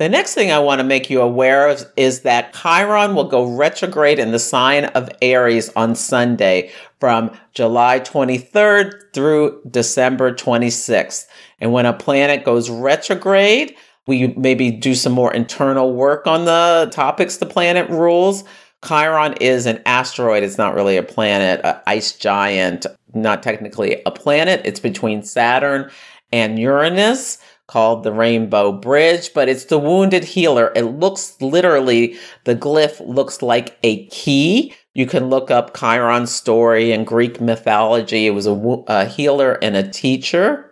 The 0.00 0.08
next 0.08 0.32
thing 0.32 0.50
I 0.50 0.60
want 0.60 0.78
to 0.78 0.84
make 0.84 1.10
you 1.10 1.20
aware 1.20 1.68
of 1.68 1.84
is 1.94 2.22
that 2.22 2.54
Chiron 2.54 3.14
will 3.14 3.28
go 3.28 3.44
retrograde 3.44 4.18
in 4.18 4.32
the 4.32 4.38
sign 4.38 4.86
of 4.86 5.10
Aries 5.20 5.68
on 5.76 5.94
Sunday 5.94 6.70
from 6.98 7.30
July 7.52 8.00
23rd 8.00 9.12
through 9.12 9.60
December 9.70 10.32
26th. 10.32 11.26
And 11.60 11.72
when 11.72 11.86
a 11.86 11.92
planet 11.92 12.44
goes 12.44 12.70
retrograde, 12.70 13.76
we 14.06 14.28
maybe 14.28 14.70
do 14.70 14.94
some 14.94 15.12
more 15.12 15.32
internal 15.32 15.92
work 15.94 16.26
on 16.26 16.44
the 16.44 16.90
topics 16.92 17.36
the 17.36 17.46
planet 17.46 17.88
rules. 17.90 18.44
Chiron 18.86 19.34
is 19.34 19.66
an 19.66 19.82
asteroid. 19.84 20.42
It's 20.42 20.58
not 20.58 20.74
really 20.74 20.96
a 20.96 21.02
planet, 21.02 21.60
an 21.64 21.76
ice 21.86 22.12
giant, 22.12 22.86
not 23.14 23.42
technically 23.42 24.02
a 24.06 24.10
planet. 24.10 24.62
It's 24.64 24.80
between 24.80 25.22
Saturn 25.22 25.90
and 26.32 26.58
Uranus 26.58 27.38
called 27.66 28.02
the 28.02 28.12
Rainbow 28.12 28.72
Bridge, 28.72 29.32
but 29.32 29.48
it's 29.48 29.66
the 29.66 29.78
wounded 29.78 30.24
healer. 30.24 30.72
It 30.74 30.82
looks 30.82 31.40
literally, 31.40 32.16
the 32.44 32.56
glyph 32.56 33.00
looks 33.06 33.42
like 33.42 33.78
a 33.84 34.06
key. 34.06 34.74
You 34.94 35.06
can 35.06 35.28
look 35.28 35.50
up 35.52 35.76
Chiron's 35.76 36.32
story 36.32 36.90
in 36.90 37.04
Greek 37.04 37.40
mythology. 37.40 38.26
It 38.26 38.30
was 38.30 38.46
a, 38.46 38.54
a 38.88 39.04
healer 39.04 39.52
and 39.62 39.76
a 39.76 39.88
teacher 39.88 40.69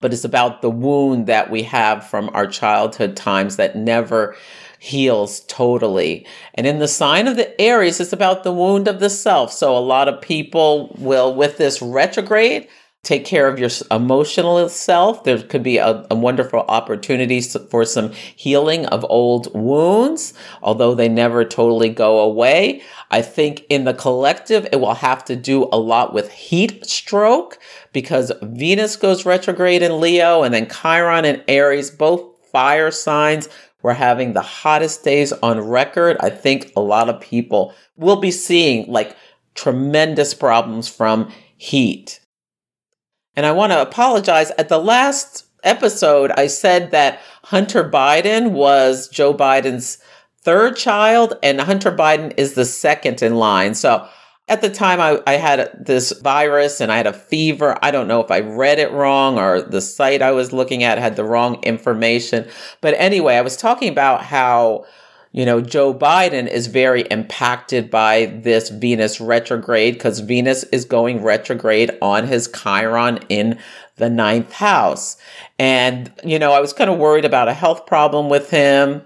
but 0.00 0.12
it's 0.12 0.24
about 0.24 0.62
the 0.62 0.70
wound 0.70 1.26
that 1.26 1.50
we 1.50 1.62
have 1.62 2.06
from 2.06 2.30
our 2.34 2.46
childhood 2.46 3.16
times 3.16 3.56
that 3.56 3.76
never 3.76 4.36
heals 4.78 5.40
totally. 5.48 6.26
And 6.54 6.66
in 6.66 6.78
the 6.78 6.88
sign 6.88 7.26
of 7.26 7.36
the 7.36 7.58
Aries, 7.60 8.00
it's 8.00 8.12
about 8.12 8.44
the 8.44 8.52
wound 8.52 8.86
of 8.86 9.00
the 9.00 9.08
self. 9.08 9.50
So 9.52 9.76
a 9.76 9.78
lot 9.78 10.08
of 10.08 10.20
people 10.20 10.94
will, 10.98 11.34
with 11.34 11.56
this 11.56 11.80
retrograde, 11.80 12.68
take 13.04 13.26
care 13.26 13.46
of 13.46 13.58
your 13.58 13.70
emotional 13.90 14.68
self. 14.68 15.24
There 15.24 15.40
could 15.40 15.62
be 15.62 15.76
a, 15.76 16.06
a, 16.10 16.14
wonderful 16.14 16.60
opportunity 16.60 17.40
for 17.42 17.84
some 17.84 18.12
healing 18.12 18.86
of 18.86 19.04
old 19.08 19.54
wounds, 19.54 20.32
although 20.62 20.94
they 20.94 21.08
never 21.08 21.44
totally 21.44 21.90
go 21.90 22.20
away. 22.20 22.82
I 23.10 23.20
think 23.20 23.64
in 23.68 23.84
the 23.84 23.94
collective, 23.94 24.66
it 24.72 24.80
will 24.80 24.94
have 24.94 25.24
to 25.26 25.36
do 25.36 25.68
a 25.70 25.78
lot 25.78 26.14
with 26.14 26.32
heat 26.32 26.86
stroke 26.86 27.58
because 27.92 28.32
Venus 28.42 28.96
goes 28.96 29.26
retrograde 29.26 29.82
in 29.82 30.00
Leo 30.00 30.42
and 30.42 30.54
then 30.54 30.68
Chiron 30.68 31.26
and 31.26 31.44
Aries, 31.46 31.90
both 31.90 32.24
fire 32.50 32.90
signs. 32.90 33.48
We're 33.82 33.92
having 33.92 34.32
the 34.32 34.40
hottest 34.40 35.04
days 35.04 35.30
on 35.32 35.60
record. 35.60 36.16
I 36.20 36.30
think 36.30 36.72
a 36.74 36.80
lot 36.80 37.10
of 37.10 37.20
people 37.20 37.74
will 37.96 38.16
be 38.16 38.30
seeing 38.30 38.90
like 38.90 39.14
tremendous 39.54 40.32
problems 40.32 40.88
from 40.88 41.30
heat 41.58 42.20
and 43.36 43.46
I 43.46 43.52
want 43.52 43.72
to 43.72 43.82
apologize. 43.82 44.50
At 44.52 44.68
the 44.68 44.78
last 44.78 45.46
episode, 45.62 46.30
I 46.32 46.46
said 46.46 46.90
that 46.92 47.20
Hunter 47.44 47.88
Biden 47.88 48.52
was 48.52 49.08
Joe 49.08 49.34
Biden's 49.34 49.98
third 50.42 50.76
child, 50.76 51.34
and 51.42 51.60
Hunter 51.60 51.92
Biden 51.92 52.34
is 52.36 52.54
the 52.54 52.64
second 52.64 53.22
in 53.22 53.36
line. 53.36 53.74
So 53.74 54.08
at 54.46 54.60
the 54.60 54.68
time, 54.68 55.00
I, 55.00 55.20
I 55.26 55.34
had 55.34 55.70
this 55.86 56.12
virus 56.12 56.80
and 56.80 56.92
I 56.92 56.98
had 56.98 57.06
a 57.06 57.14
fever. 57.14 57.78
I 57.80 57.90
don't 57.90 58.08
know 58.08 58.20
if 58.20 58.30
I 58.30 58.40
read 58.40 58.78
it 58.78 58.92
wrong 58.92 59.38
or 59.38 59.62
the 59.62 59.80
site 59.80 60.20
I 60.20 60.32
was 60.32 60.52
looking 60.52 60.82
at 60.82 60.98
had 60.98 61.16
the 61.16 61.24
wrong 61.24 61.62
information. 61.62 62.46
But 62.82 62.94
anyway, 62.98 63.36
I 63.36 63.40
was 63.40 63.56
talking 63.56 63.88
about 63.88 64.22
how 64.22 64.84
you 65.34 65.44
know, 65.44 65.60
Joe 65.60 65.92
Biden 65.92 66.46
is 66.46 66.68
very 66.68 67.02
impacted 67.10 67.90
by 67.90 68.26
this 68.26 68.68
Venus 68.68 69.20
retrograde 69.20 69.94
because 69.94 70.20
Venus 70.20 70.62
is 70.64 70.84
going 70.84 71.24
retrograde 71.24 71.90
on 72.00 72.28
his 72.28 72.46
Chiron 72.46 73.18
in 73.28 73.58
the 73.96 74.08
ninth 74.08 74.52
house. 74.52 75.16
And, 75.58 76.12
you 76.22 76.38
know, 76.38 76.52
I 76.52 76.60
was 76.60 76.72
kind 76.72 76.88
of 76.88 77.00
worried 77.00 77.24
about 77.24 77.48
a 77.48 77.52
health 77.52 77.84
problem 77.84 78.28
with 78.28 78.50
him 78.50 79.02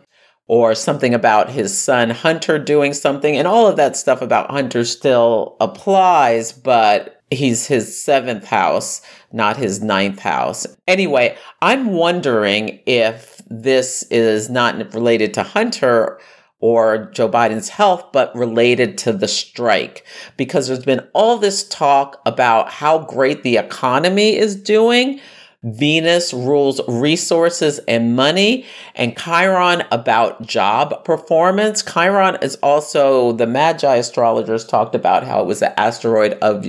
or 0.49 0.75
something 0.75 1.15
about 1.15 1.49
his 1.49 1.77
son 1.77 2.11
Hunter 2.11 2.59
doing 2.59 2.93
something. 2.93 3.35
And 3.35 3.49
all 3.49 3.67
of 3.67 3.77
that 3.77 3.97
stuff 3.97 4.21
about 4.21 4.51
Hunter 4.51 4.85
still 4.85 5.57
applies, 5.61 6.53
but 6.53 7.23
he's 7.31 7.67
his 7.67 7.99
seventh 7.99 8.45
house, 8.45 9.01
not 9.33 9.57
his 9.57 9.83
ninth 9.83 10.19
house. 10.19 10.67
Anyway, 10.87 11.39
I'm 11.63 11.93
wondering 11.93 12.81
if 12.85 13.38
this 13.51 14.03
is 14.05 14.51
not 14.51 14.95
related 14.95 15.35
to 15.35 15.43
Hunter 15.43 16.19
or 16.61 17.11
Joe 17.13 17.29
Biden's 17.29 17.69
health, 17.69 18.07
but 18.13 18.35
related 18.35 18.99
to 18.99 19.13
the 19.13 19.29
strike. 19.29 20.05
Because 20.37 20.67
there's 20.67 20.85
been 20.85 21.07
all 21.13 21.39
this 21.39 21.67
talk 21.69 22.21
about 22.27 22.71
how 22.71 22.99
great 22.99 23.43
the 23.43 23.57
economy 23.57 24.37
is 24.37 24.57
doing. 24.57 25.21
Venus 25.65 26.33
rules 26.33 26.81
resources 26.87 27.81
and 27.89 28.15
money, 28.15 28.65
and 28.95 29.19
Chiron 29.19 29.83
about 29.91 30.47
job 30.47 31.05
performance. 31.05 31.83
Chiron 31.83 32.39
is 32.43 32.55
also 32.63 33.33
the 33.33 33.47
Magi 33.47 33.97
astrologers 33.97 34.65
talked 34.65 34.95
about 34.95 35.25
how 35.25 35.41
it 35.41 35.47
was 35.47 35.59
the 35.59 35.79
asteroid 35.79 36.35
of 36.43 36.65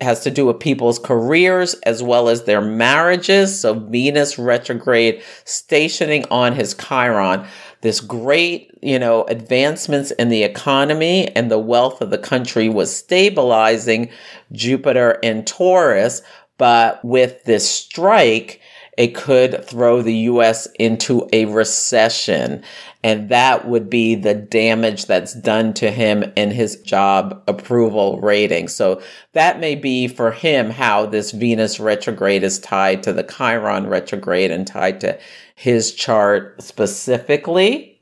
has 0.00 0.20
to 0.20 0.30
do 0.30 0.46
with 0.46 0.60
people's 0.60 0.98
careers 0.98 1.74
as 1.84 2.02
well 2.02 2.28
as 2.28 2.44
their 2.44 2.60
marriages. 2.60 3.60
So 3.60 3.74
Venus 3.74 4.38
retrograde 4.38 5.22
stationing 5.44 6.24
on 6.30 6.54
his 6.54 6.74
Chiron. 6.74 7.46
This 7.80 8.00
great, 8.00 8.70
you 8.82 8.98
know, 8.98 9.24
advancements 9.24 10.10
in 10.12 10.28
the 10.28 10.42
economy 10.42 11.28
and 11.36 11.50
the 11.50 11.58
wealth 11.58 12.00
of 12.00 12.10
the 12.10 12.18
country 12.18 12.68
was 12.68 12.94
stabilizing 12.94 14.10
Jupiter 14.52 15.12
in 15.22 15.44
Taurus. 15.44 16.22
But 16.58 17.04
with 17.04 17.44
this 17.44 17.68
strike, 17.68 18.60
it 18.98 19.14
could 19.14 19.64
throw 19.64 20.02
the 20.02 20.14
US 20.14 20.66
into 20.78 21.28
a 21.32 21.44
recession. 21.44 22.64
And 23.04 23.28
that 23.28 23.68
would 23.68 23.88
be 23.88 24.16
the 24.16 24.34
damage 24.34 25.06
that's 25.06 25.32
done 25.32 25.72
to 25.74 25.90
him 25.90 26.24
in 26.36 26.50
his 26.50 26.80
job 26.82 27.42
approval 27.46 28.20
rating. 28.20 28.66
So 28.66 29.00
that 29.34 29.60
may 29.60 29.76
be 29.76 30.08
for 30.08 30.32
him 30.32 30.70
how 30.70 31.06
this 31.06 31.30
Venus 31.30 31.78
retrograde 31.78 32.42
is 32.42 32.58
tied 32.58 33.04
to 33.04 33.12
the 33.12 33.22
Chiron 33.22 33.86
retrograde 33.86 34.50
and 34.50 34.66
tied 34.66 35.00
to 35.02 35.18
his 35.54 35.94
chart 35.94 36.60
specifically. 36.60 37.94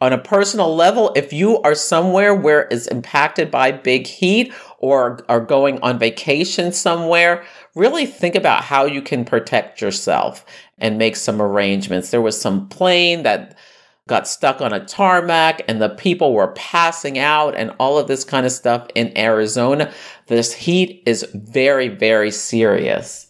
On 0.00 0.12
a 0.12 0.18
personal 0.18 0.74
level, 0.74 1.12
if 1.16 1.32
you 1.32 1.62
are 1.62 1.74
somewhere 1.74 2.34
where 2.34 2.68
it's 2.70 2.86
impacted 2.88 3.50
by 3.50 3.72
big 3.72 4.06
heat 4.06 4.52
or 4.78 5.24
are 5.28 5.40
going 5.40 5.80
on 5.80 5.98
vacation 5.98 6.70
somewhere, 6.70 7.44
really 7.74 8.04
think 8.04 8.34
about 8.34 8.62
how 8.62 8.84
you 8.84 9.00
can 9.00 9.24
protect 9.24 9.80
yourself 9.80 10.44
and 10.76 10.98
make 10.98 11.16
some 11.16 11.40
arrangements. 11.40 12.10
There 12.10 12.20
was 12.20 12.38
some 12.38 12.68
plane 12.68 13.22
that 13.22 13.56
got 14.08 14.28
stuck 14.28 14.60
on 14.60 14.72
a 14.72 14.84
tarmac 14.84 15.62
and 15.68 15.82
the 15.82 15.88
people 15.88 16.32
were 16.32 16.52
passing 16.52 17.18
out 17.18 17.56
and 17.56 17.72
all 17.78 17.98
of 17.98 18.06
this 18.06 18.24
kind 18.24 18.46
of 18.46 18.52
stuff 18.52 18.86
in 18.94 19.16
Arizona. 19.18 19.92
This 20.28 20.52
heat 20.52 21.02
is 21.06 21.26
very, 21.34 21.88
very 21.88 22.30
serious. 22.30 23.26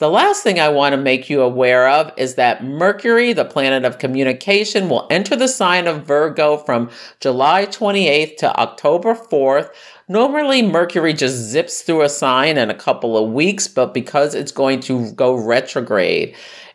The 0.00 0.10
last 0.10 0.42
thing 0.42 0.58
I 0.58 0.70
want 0.70 0.92
to 0.92 1.00
make 1.00 1.30
you 1.30 1.40
aware 1.40 1.88
of 1.88 2.12
is 2.16 2.34
that 2.34 2.64
Mercury, 2.64 3.32
the 3.32 3.44
planet 3.44 3.84
of 3.84 4.00
communication, 4.00 4.88
will 4.88 5.06
enter 5.08 5.36
the 5.36 5.46
sign 5.46 5.86
of 5.86 6.04
Virgo 6.04 6.56
from 6.56 6.90
July 7.20 7.66
28th 7.66 8.36
to 8.38 8.60
October 8.60 9.14
4th. 9.14 9.70
Normally, 10.08 10.62
Mercury 10.62 11.12
just 11.12 11.36
zips 11.36 11.82
through 11.82 12.02
a 12.02 12.08
sign 12.08 12.58
in 12.58 12.70
a 12.70 12.74
couple 12.74 13.16
of 13.16 13.32
weeks, 13.32 13.68
but 13.68 13.94
because 13.94 14.34
it's 14.34 14.52
going 14.52 14.80
to 14.80 15.12
go 15.12 15.32
retrograde, 15.32 16.34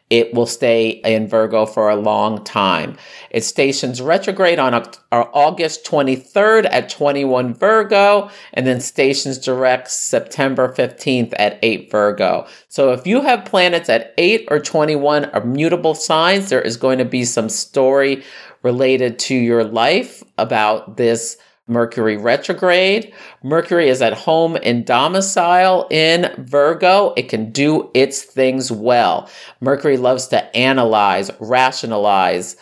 it 0.09 0.33
will 0.33 0.45
stay 0.45 0.89
in 0.89 1.27
Virgo 1.27 1.65
for 1.65 1.89
a 1.89 1.95
long 1.95 2.43
time. 2.43 2.97
It 3.29 3.43
stations 3.43 4.01
retrograde 4.01 4.57
on 4.57 4.73
uh, 4.73 4.87
August 5.11 5.85
23rd 5.85 6.67
at 6.71 6.89
21 6.89 7.53
Virgo 7.53 8.29
and 8.53 8.65
then 8.65 8.81
stations 8.81 9.37
direct 9.37 9.91
September 9.91 10.73
15th 10.73 11.33
at 11.37 11.59
8 11.61 11.91
Virgo. 11.91 12.47
So 12.69 12.91
if 12.91 13.05
you 13.05 13.21
have 13.21 13.45
planets 13.45 13.89
at 13.89 14.13
8 14.17 14.47
or 14.49 14.59
21 14.59 15.25
are 15.25 15.45
mutable 15.45 15.93
signs, 15.93 16.49
there 16.49 16.61
is 16.61 16.77
going 16.77 16.97
to 16.97 17.05
be 17.05 17.23
some 17.23 17.49
story 17.49 18.23
related 18.63 19.19
to 19.19 19.35
your 19.35 19.63
life 19.63 20.23
about 20.37 20.97
this 20.97 21.37
Mercury 21.69 22.17
retrograde. 22.17 23.13
Mercury 23.43 23.87
is 23.87 24.01
at 24.01 24.13
home 24.13 24.57
in 24.57 24.83
domicile 24.83 25.87
in 25.89 26.33
Virgo. 26.37 27.13
It 27.15 27.29
can 27.29 27.51
do 27.51 27.91
its 27.93 28.23
things 28.23 28.71
well. 28.71 29.29
Mercury 29.61 29.97
loves 29.97 30.27
to 30.27 30.57
analyze, 30.57 31.29
rationalize, 31.39 32.57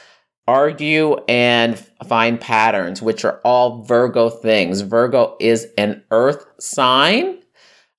argue, 0.48 1.16
and 1.28 1.80
find 2.06 2.40
patterns, 2.40 3.02
which 3.02 3.24
are 3.26 3.40
all 3.44 3.84
Virgo 3.84 4.30
things. 4.30 4.82
Virgo 4.82 5.38
is 5.40 5.68
an 5.78 6.04
earth 6.12 6.46
sign. 6.60 7.40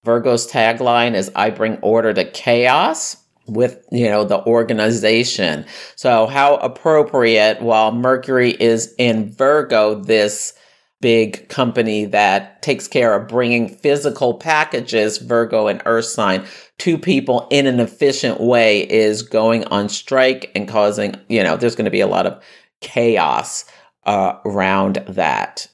Virgo's 0.05 0.51
tagline 0.51 1.15
is 1.15 1.31
I 1.35 1.51
bring 1.51 1.79
order 1.79 2.13
to 2.13 2.25
chaos 2.25 3.17
with 3.49 3.85
you 3.91 4.09
know 4.09 4.25
the 4.25 4.45
organization 4.47 5.65
so 5.97 6.27
how 6.27 6.57
appropriate 6.57 7.61
while 7.63 7.93
mercury 7.93 8.51
is 8.51 8.95
in 8.99 9.33
virgo 9.33 9.95
this 9.95 10.53
big 11.01 11.49
company 11.49 12.05
that 12.07 12.61
takes 12.63 12.89
care 12.89 13.15
of 13.15 13.29
bringing 13.29 13.69
physical 13.69 14.35
packages, 14.35 15.19
Virgo 15.19 15.69
and 15.69 15.83
Earth 15.87 16.07
sign, 16.07 16.45
to 16.79 16.99
people 16.99 17.47
in 17.51 17.67
an 17.67 17.81
efficient 17.81 18.41
way 18.41 18.81
is 18.91 19.23
going 19.23 19.65
on 19.67 19.89
strike 19.89 20.51
and 20.55 20.69
causing, 20.69 21.15
you 21.29 21.43
know, 21.43 21.57
there's 21.57 21.77
going 21.77 21.85
to 21.85 21.91
be 21.91 22.01
a 22.01 22.07
lot 22.07 22.27
of 22.27 22.43
chaos 22.81 23.65
uh, 24.05 24.35
around 24.45 24.97
that. 25.09 25.69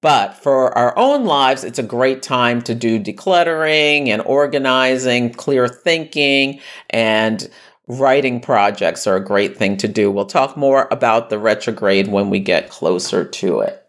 But 0.00 0.34
for 0.34 0.76
our 0.78 0.96
own 0.96 1.24
lives, 1.24 1.64
it's 1.64 1.80
a 1.80 1.84
great 1.84 2.22
time 2.22 2.62
to 2.62 2.74
do 2.74 3.00
decluttering 3.00 4.08
and 4.08 4.22
organizing, 4.22 5.32
clear 5.32 5.66
thinking, 5.66 6.60
and 6.90 7.48
writing 7.88 8.40
projects 8.40 9.08
are 9.08 9.16
a 9.16 9.24
great 9.24 9.56
thing 9.56 9.76
to 9.78 9.88
do. 9.88 10.10
We'll 10.10 10.26
talk 10.26 10.56
more 10.56 10.86
about 10.92 11.30
the 11.30 11.38
retrograde 11.38 12.06
when 12.08 12.30
we 12.30 12.38
get 12.38 12.70
closer 12.70 13.24
to 13.24 13.60
it. 13.60 13.87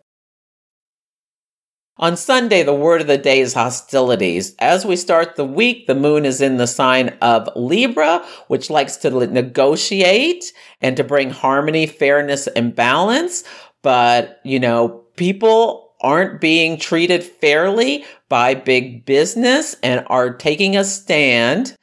On 1.99 2.15
Sunday, 2.15 2.63
the 2.63 2.73
word 2.73 3.01
of 3.01 3.07
the 3.07 3.17
day 3.17 3.41
is 3.41 3.53
hostilities. 3.53 4.55
As 4.57 4.85
we 4.85 4.95
start 4.95 5.35
the 5.35 5.43
week, 5.43 5.85
the 5.85 5.95
moon 5.95 6.23
is 6.25 6.39
in 6.39 6.55
the 6.55 6.65
sign 6.65 7.09
of 7.21 7.49
Libra, 7.57 8.25
which 8.47 8.69
likes 8.69 8.95
to 8.97 9.27
negotiate 9.27 10.53
and 10.79 10.95
to 10.95 11.03
bring 11.03 11.29
harmony, 11.29 11.87
fairness, 11.87 12.47
and 12.47 12.73
balance. 12.73 13.43
But, 13.81 14.39
you 14.45 14.61
know, 14.61 15.03
people 15.17 15.91
aren't 15.99 16.39
being 16.39 16.77
treated 16.77 17.21
fairly 17.21 18.05
by 18.29 18.53
big 18.53 19.03
business 19.03 19.75
and 19.83 20.05
are 20.07 20.33
taking 20.33 20.77
a 20.77 20.85
stand. 20.85 21.75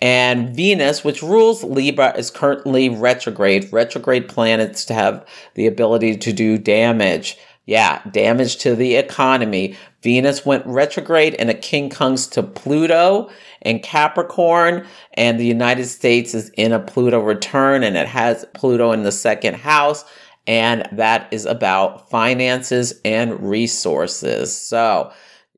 And 0.00 0.54
Venus, 0.54 1.02
which 1.02 1.20
rules 1.20 1.64
Libra, 1.64 2.16
is 2.16 2.30
currently 2.30 2.90
retrograde. 2.90 3.72
Retrograde 3.72 4.28
planets 4.28 4.84
to 4.84 4.94
have 4.94 5.26
the 5.54 5.66
ability 5.66 6.16
to 6.18 6.32
do 6.32 6.58
damage. 6.58 7.36
Yeah, 7.66 8.02
damage 8.10 8.58
to 8.58 8.76
the 8.76 8.96
economy. 8.96 9.76
Venus 10.02 10.44
went 10.44 10.66
retrograde 10.66 11.34
and 11.36 11.48
a 11.48 11.54
quincunx 11.54 12.30
to 12.32 12.42
Pluto 12.42 13.30
and 13.62 13.82
Capricorn, 13.82 14.86
and 15.14 15.40
the 15.40 15.46
United 15.46 15.86
States 15.86 16.34
is 16.34 16.50
in 16.50 16.72
a 16.72 16.78
Pluto 16.78 17.20
return 17.20 17.82
and 17.82 17.96
it 17.96 18.06
has 18.06 18.44
Pluto 18.52 18.92
in 18.92 19.02
the 19.02 19.12
second 19.12 19.54
house, 19.54 20.04
and 20.46 20.86
that 20.92 21.26
is 21.32 21.46
about 21.46 22.10
finances 22.10 23.00
and 23.02 23.48
resources. 23.48 24.54
So, 24.54 25.10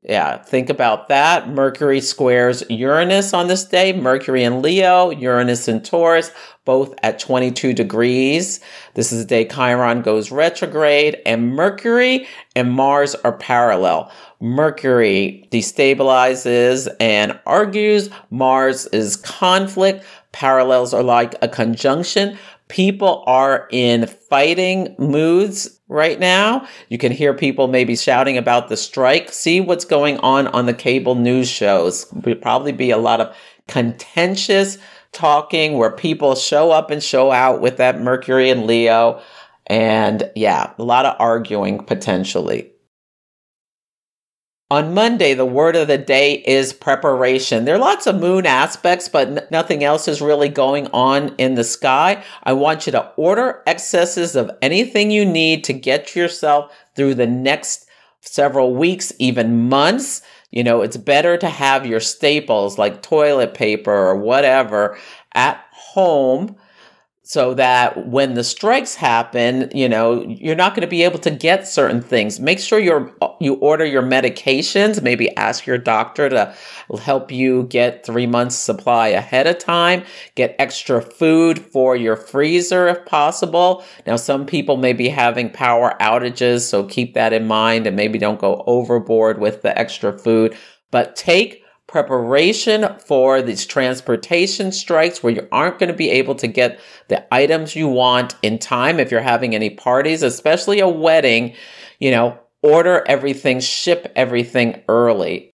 yeah, 0.07 0.37
think 0.37 0.69
about 0.69 1.09
that. 1.09 1.49
Mercury 1.49 1.99
squares 1.99 2.63
Uranus 2.69 3.33
on 3.33 3.47
this 3.47 3.65
day. 3.65 3.91
Mercury 3.91 4.45
in 4.45 4.61
Leo, 4.61 5.09
Uranus 5.09 5.67
in 5.67 5.81
Taurus, 5.81 6.31
both 6.63 6.95
at 7.03 7.19
22 7.19 7.73
degrees. 7.73 8.61
This 8.93 9.11
is 9.11 9.23
the 9.23 9.27
day 9.27 9.43
Chiron 9.43 10.01
goes 10.01 10.31
retrograde, 10.31 11.21
and 11.25 11.53
Mercury 11.53 12.25
and 12.55 12.71
Mars 12.71 13.15
are 13.15 13.33
parallel. 13.33 14.09
Mercury 14.39 15.45
destabilizes 15.51 16.87
and 17.01 17.37
argues. 17.45 18.09
Mars 18.29 18.85
is 18.87 19.17
conflict. 19.17 20.05
Parallels 20.31 20.93
are 20.93 21.03
like 21.03 21.35
a 21.41 21.49
conjunction. 21.49 22.37
People 22.67 23.23
are 23.27 23.67
in 23.71 24.07
fighting 24.07 24.95
moods 24.97 25.79
right 25.87 26.19
now. 26.19 26.67
You 26.89 26.97
can 26.97 27.11
hear 27.11 27.33
people 27.33 27.67
maybe 27.67 27.95
shouting 27.95 28.37
about 28.37 28.67
the 28.67 28.77
strike. 28.77 29.31
See 29.31 29.61
what's 29.61 29.85
going 29.85 30.17
on 30.19 30.47
on 30.47 30.65
the 30.65 30.73
cable 30.73 31.15
news 31.15 31.49
shows. 31.49 32.11
Would 32.11 32.41
probably 32.41 32.73
be 32.73 32.91
a 32.91 32.97
lot 32.97 33.21
of 33.21 33.35
contentious 33.67 34.77
talking 35.13 35.77
where 35.77 35.91
people 35.91 36.35
show 36.35 36.71
up 36.71 36.91
and 36.91 37.01
show 37.01 37.31
out 37.31 37.61
with 37.61 37.77
that 37.77 38.01
Mercury 38.01 38.49
and 38.49 38.65
Leo. 38.67 39.21
And 39.67 40.29
yeah, 40.35 40.73
a 40.77 40.83
lot 40.83 41.05
of 41.05 41.15
arguing 41.19 41.83
potentially. 41.83 42.71
On 44.69 44.93
Monday, 44.93 45.33
the 45.33 45.45
word 45.45 45.77
of 45.77 45.87
the 45.87 45.97
day 45.97 46.43
is 46.45 46.73
preparation. 46.73 47.63
There 47.63 47.75
are 47.75 47.79
lots 47.79 48.05
of 48.05 48.19
moon 48.19 48.45
aspects, 48.45 49.07
but 49.07 49.27
n- 49.29 49.47
nothing 49.49 49.81
else 49.81 50.09
is 50.09 50.21
really 50.21 50.49
going 50.49 50.87
on 50.87 51.33
in 51.37 51.55
the 51.55 51.63
sky. 51.63 52.21
I 52.43 52.51
want 52.51 52.85
you 52.85 52.91
to 52.91 53.09
order 53.15 53.63
excesses 53.65 54.35
of 54.35 54.51
anything 54.61 55.09
you 55.09 55.23
need 55.23 55.63
to 55.65 55.73
get 55.73 56.17
yourself 56.17 56.75
through 56.95 57.15
the 57.15 57.27
next 57.27 57.87
several 58.19 58.75
weeks, 58.75 59.13
even 59.19 59.69
months. 59.69 60.21
You 60.51 60.65
know, 60.65 60.81
it's 60.81 60.97
better 60.97 61.37
to 61.37 61.47
have 61.47 61.85
your 61.85 62.01
staples 62.01 62.77
like 62.77 63.01
toilet 63.01 63.53
paper 63.53 63.93
or 63.93 64.17
whatever 64.17 64.97
at 65.33 65.63
home 65.71 66.57
so 67.29 67.53
that 67.53 68.07
when 68.07 68.35
the 68.35 68.43
strikes 68.43 68.95
happen, 68.95 69.69
you 69.75 69.89
know, 69.89 70.23
you're 70.23 70.55
not 70.55 70.73
going 70.73 70.81
to 70.81 70.87
be 70.87 71.03
able 71.03 71.19
to 71.19 71.29
get 71.29 71.67
certain 71.67 72.01
things. 72.01 72.39
Make 72.39 72.57
sure 72.57 72.79
you're 72.79 73.13
you 73.41 73.55
order 73.55 73.83
your 73.83 74.01
medications, 74.01 75.01
maybe 75.03 75.35
ask 75.35 75.65
your 75.65 75.77
doctor 75.77 76.29
to 76.29 76.55
help 77.01 77.29
you 77.29 77.63
get 77.63 78.05
3 78.05 78.27
months 78.27 78.55
supply 78.55 79.09
ahead 79.09 79.45
of 79.45 79.57
time, 79.57 80.05
get 80.35 80.55
extra 80.57 81.01
food 81.01 81.59
for 81.59 81.97
your 81.97 82.15
freezer 82.15 82.87
if 82.87 83.05
possible. 83.05 83.83
Now 84.05 84.15
some 84.15 84.45
people 84.45 84.77
may 84.77 84.93
be 84.93 85.09
having 85.09 85.49
power 85.49 85.97
outages, 85.99 86.61
so 86.61 86.85
keep 86.85 87.13
that 87.15 87.33
in 87.33 87.45
mind 87.45 87.87
and 87.87 87.97
maybe 87.97 88.17
don't 88.17 88.39
go 88.39 88.63
overboard 88.67 89.37
with 89.41 89.63
the 89.63 89.77
extra 89.77 90.17
food, 90.17 90.55
but 90.91 91.17
take 91.17 91.61
preparation 91.87 92.95
for 92.99 93.41
these 93.41 93.65
transportation 93.65 94.71
strikes 94.71 95.23
where 95.23 95.33
you 95.33 95.47
aren't 95.51 95.79
going 95.79 95.89
to 95.89 95.95
be 95.95 96.09
able 96.09 96.35
to 96.35 96.47
get 96.47 96.79
the 97.07 97.33
items 97.33 97.75
you 97.75 97.87
want 97.87 98.35
in 98.41 98.59
time 98.59 98.99
if 98.99 99.09
you're 99.09 99.21
having 99.21 99.55
any 99.55 99.69
parties, 99.69 100.21
especially 100.21 100.79
a 100.79 100.87
wedding, 100.87 101.55
you 101.99 102.11
know, 102.11 102.37
order 102.61 103.03
everything, 103.07 103.59
ship 103.59 104.11
everything 104.15 104.83
early. 104.89 105.51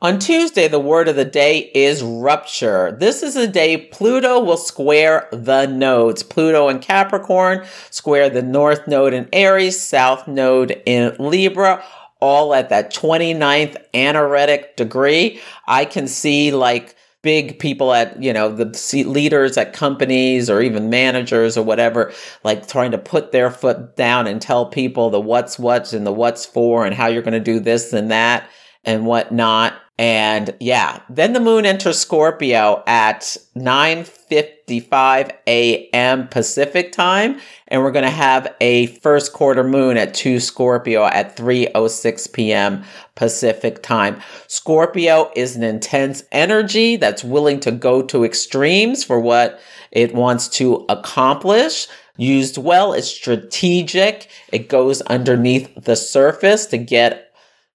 On 0.00 0.18
Tuesday, 0.18 0.66
the 0.66 0.80
word 0.80 1.06
of 1.06 1.14
the 1.14 1.24
day 1.24 1.70
is 1.76 2.02
rupture. 2.02 2.90
This 2.90 3.22
is 3.22 3.36
a 3.36 3.46
day 3.46 3.76
Pluto 3.76 4.40
will 4.40 4.56
square 4.56 5.28
the 5.30 5.66
nodes. 5.66 6.24
Pluto 6.24 6.66
and 6.66 6.82
Capricorn, 6.82 7.64
square 7.90 8.28
the 8.28 8.42
north 8.42 8.88
node 8.88 9.14
in 9.14 9.28
Aries, 9.32 9.80
south 9.80 10.26
node 10.26 10.82
in 10.86 11.14
Libra, 11.20 11.84
all 12.22 12.54
at 12.54 12.68
that 12.68 12.94
29th 12.94 13.76
anaretic 13.92 14.76
degree. 14.76 15.40
I 15.66 15.84
can 15.84 16.06
see 16.06 16.52
like 16.52 16.94
big 17.22 17.58
people 17.58 17.92
at, 17.92 18.22
you 18.22 18.32
know, 18.32 18.48
the 18.48 19.04
leaders 19.06 19.58
at 19.58 19.72
companies 19.72 20.48
or 20.48 20.60
even 20.60 20.88
managers 20.88 21.58
or 21.58 21.64
whatever, 21.64 22.12
like 22.44 22.68
trying 22.68 22.92
to 22.92 22.98
put 22.98 23.32
their 23.32 23.50
foot 23.50 23.96
down 23.96 24.28
and 24.28 24.40
tell 24.40 24.66
people 24.66 25.10
the 25.10 25.20
what's 25.20 25.58
what's 25.58 25.92
and 25.92 26.06
the 26.06 26.12
what's 26.12 26.46
for 26.46 26.86
and 26.86 26.94
how 26.94 27.08
you're 27.08 27.22
going 27.22 27.32
to 27.32 27.40
do 27.40 27.58
this 27.58 27.92
and 27.92 28.12
that 28.12 28.48
and 28.84 29.04
whatnot. 29.04 29.74
And 30.02 30.56
yeah, 30.58 31.00
then 31.08 31.32
the 31.32 31.38
moon 31.38 31.64
enters 31.64 31.96
Scorpio 31.96 32.82
at 32.88 33.36
9:55 33.54 35.30
a.m. 35.46 36.26
Pacific 36.26 36.90
time, 36.90 37.38
and 37.68 37.80
we're 37.80 37.92
going 37.92 38.04
to 38.04 38.10
have 38.10 38.52
a 38.60 38.86
first 38.86 39.32
quarter 39.32 39.62
moon 39.62 39.96
at 39.96 40.12
2 40.12 40.40
Scorpio 40.40 41.04
at 41.04 41.36
3:06 41.36 42.32
p.m. 42.32 42.82
Pacific 43.14 43.80
time. 43.84 44.20
Scorpio 44.48 45.30
is 45.36 45.54
an 45.54 45.62
intense 45.62 46.24
energy 46.32 46.96
that's 46.96 47.22
willing 47.22 47.60
to 47.60 47.70
go 47.70 48.02
to 48.02 48.24
extremes 48.24 49.04
for 49.04 49.20
what 49.20 49.60
it 49.92 50.16
wants 50.16 50.48
to 50.48 50.84
accomplish. 50.88 51.86
Used 52.16 52.58
well, 52.58 52.92
it's 52.92 53.06
strategic. 53.06 54.28
It 54.52 54.68
goes 54.68 55.00
underneath 55.02 55.72
the 55.76 55.94
surface 55.94 56.66
to 56.66 56.76
get 56.76 57.31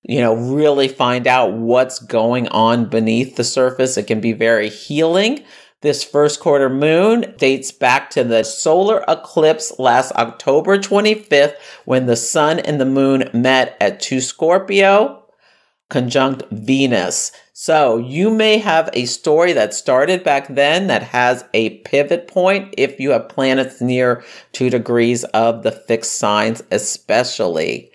you 0.08 0.22
know, 0.22 0.34
really 0.34 0.88
find 0.88 1.28
out 1.28 1.54
what's 1.54 2.00
going 2.00 2.48
on 2.48 2.86
beneath 2.86 3.36
the 3.36 3.44
surface. 3.44 3.98
It 3.98 4.08
can 4.08 4.22
be 4.22 4.34
very 4.34 4.70
healing. 4.70 5.44
This 5.82 6.04
first 6.04 6.40
quarter 6.40 6.70
moon 6.70 7.36
dates 7.38 7.72
back 7.72 8.10
to 8.12 8.24
the 8.24 8.44
solar 8.44 9.04
eclipse 9.08 9.78
last 9.78 10.12
October 10.14 10.80
25th 10.80 11.56
when 11.86 12.08
the 12.08 12.16
sun 12.16 12.58
and 12.60 12.80
the 12.82 12.86
moon 12.86 13.30
met 13.34 13.78
at 13.80 14.00
2 14.00 14.22
Scorpio 14.22 15.26
conjunct 15.90 16.44
Venus. 16.52 17.32
So 17.54 17.98
you 17.98 18.30
may 18.30 18.58
have 18.60 18.90
a 18.94 19.06
story 19.06 19.54
that 19.54 19.74
started 19.74 20.24
back 20.24 20.48
then 20.48 20.88
that 20.88 21.04
has 21.04 21.44
a 21.54 21.80
pivot 21.80 22.28
point 22.28 22.74
if 22.78 23.00
you 23.00 23.12
have 23.12 23.30
planets 23.30 23.82
near 23.82 24.24
two 24.54 24.70
degrees 24.70 25.24
of 25.26 25.64
the 25.64 25.72
fixed 25.72 26.14
signs, 26.14 26.64
especially. 26.72 27.92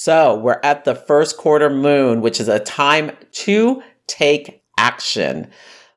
So 0.00 0.36
we're 0.36 0.60
at 0.62 0.84
the 0.84 0.94
first 0.94 1.38
quarter 1.38 1.68
moon, 1.68 2.20
which 2.20 2.38
is 2.38 2.46
a 2.46 2.60
time 2.60 3.10
to 3.32 3.82
take 4.06 4.62
action. 4.78 5.50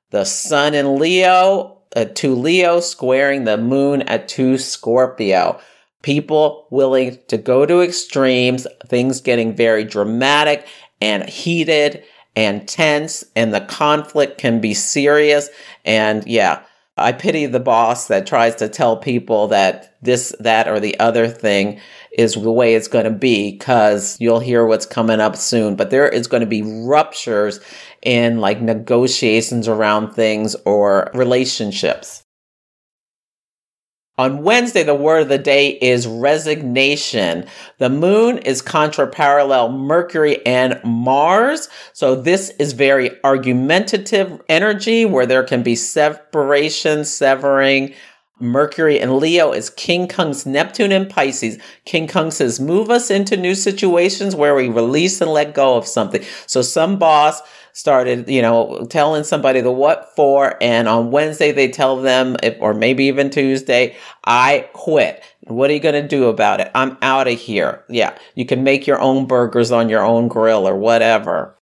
The 0.10 0.26
sun 0.26 0.74
in 0.74 0.98
Leo, 0.98 1.78
uh, 1.96 2.06
to 2.06 2.34
Leo, 2.34 2.80
squaring 2.80 3.44
the 3.44 3.60
moon 3.60 4.02
at 4.02 4.28
two 4.28 4.58
Scorpio. 4.58 5.62
People 6.02 6.66
willing 6.72 7.20
to 7.28 7.38
go 7.38 7.64
to 7.68 7.82
extremes, 7.82 8.66
things 8.88 9.22
getting 9.22 9.56
very 9.56 9.84
dramatic 9.84 10.66
and 11.00 11.30
heated 11.30 12.04
and 12.36 12.68
tense, 12.68 13.24
and 13.36 13.54
the 13.54 13.62
conflict 13.62 14.40
can 14.40 14.60
be 14.60 14.74
serious. 14.74 15.48
And 15.86 16.26
yeah, 16.26 16.64
I 17.02 17.12
pity 17.12 17.46
the 17.46 17.60
boss 17.60 18.08
that 18.08 18.26
tries 18.26 18.56
to 18.56 18.70
tell 18.70 18.98
people 18.98 19.48
that 19.50 19.96
this, 20.02 20.36
that, 20.40 20.68
or 20.68 20.80
the 20.80 21.00
other 21.00 21.28
thing 21.28 21.80
is 22.12 22.34
the 22.36 22.52
way 22.52 22.76
it's 22.76 22.88
going 22.88 23.06
to 23.06 23.12
be 23.12 23.52
because 23.52 24.18
you'll 24.20 24.40
hear 24.40 24.66
what's 24.66 24.86
coming 24.86 25.20
up 25.20 25.36
soon. 25.36 25.76
But 25.76 25.90
there 25.90 26.08
is 26.08 26.28
going 26.28 26.42
to 26.42 26.48
be 26.48 26.62
ruptures 26.62 27.60
in 28.02 28.40
like 28.40 28.62
negotiations 28.62 29.68
around 29.68 30.14
things 30.14 30.56
or 30.66 31.12
relationships. 31.14 32.24
On 34.18 34.44
Wednesday, 34.44 34.84
the 34.84 34.94
word 34.94 35.24
of 35.24 35.30
the 35.30 35.38
day 35.38 35.70
is 35.70 36.06
resignation. 36.06 37.46
The 37.78 37.90
moon 37.90 38.40
is 38.40 38.62
contra 38.62 39.08
parallel 39.08 39.72
Mercury 39.72 40.46
and 40.46 40.80
Mars. 40.84 41.70
So 41.94 42.16
this 42.16 42.50
is 42.60 42.74
very 42.74 43.12
argumentative 43.24 44.42
energy 44.50 45.06
where 45.06 45.26
there 45.26 45.44
can 45.44 45.64
be 45.64 45.76
separation, 45.76 47.06
severing, 47.06 47.94
Mercury 48.42 49.00
and 49.00 49.18
Leo 49.18 49.52
is 49.52 49.70
quincunx 49.70 50.46
Neptune 50.46 50.92
and 50.92 51.10
Pisces. 51.10 51.58
Quincunxes, 51.86 52.60
move 52.60 52.90
us 52.90 53.12
into 53.12 53.38
new 53.38 53.56
situations 53.56 54.36
where 54.36 54.56
we 54.56 54.68
release 54.68 55.22
and 55.22 55.32
let 55.32 55.54
go 55.54 55.78
of 55.78 55.88
something. 55.88 56.24
So 56.48 56.62
some 56.62 56.98
boss 56.98 57.42
started, 57.74 58.30
you 58.30 58.42
know, 58.42 58.86
telling 58.90 59.24
somebody 59.24 59.62
the 59.62 59.72
what 59.72 60.14
for, 60.16 60.58
and 60.62 60.88
on 60.88 61.12
Wednesday 61.12 61.52
they 61.52 61.70
tell 61.70 62.02
them, 62.02 62.36
if, 62.44 62.58
or 62.60 62.74
maybe 62.74 63.06
even 63.06 63.30
Tuesday, 63.30 63.96
I 64.26 64.70
quit. 64.74 65.24
What 65.48 65.70
are 65.70 65.74
you 65.74 65.80
going 65.80 66.02
to 66.02 66.08
do 66.08 66.26
about 66.26 66.60
it? 66.60 66.72
I'm 66.76 66.98
out 67.02 67.28
of 67.28 67.40
here. 67.40 67.84
Yeah, 67.90 68.18
you 68.36 68.46
can 68.46 68.64
make 68.64 68.88
your 68.88 69.00
own 69.00 69.26
burgers 69.26 69.72
on 69.72 69.90
your 69.90 70.04
own 70.04 70.28
grill 70.28 70.68
or 70.68 70.76
whatever. 70.76 71.58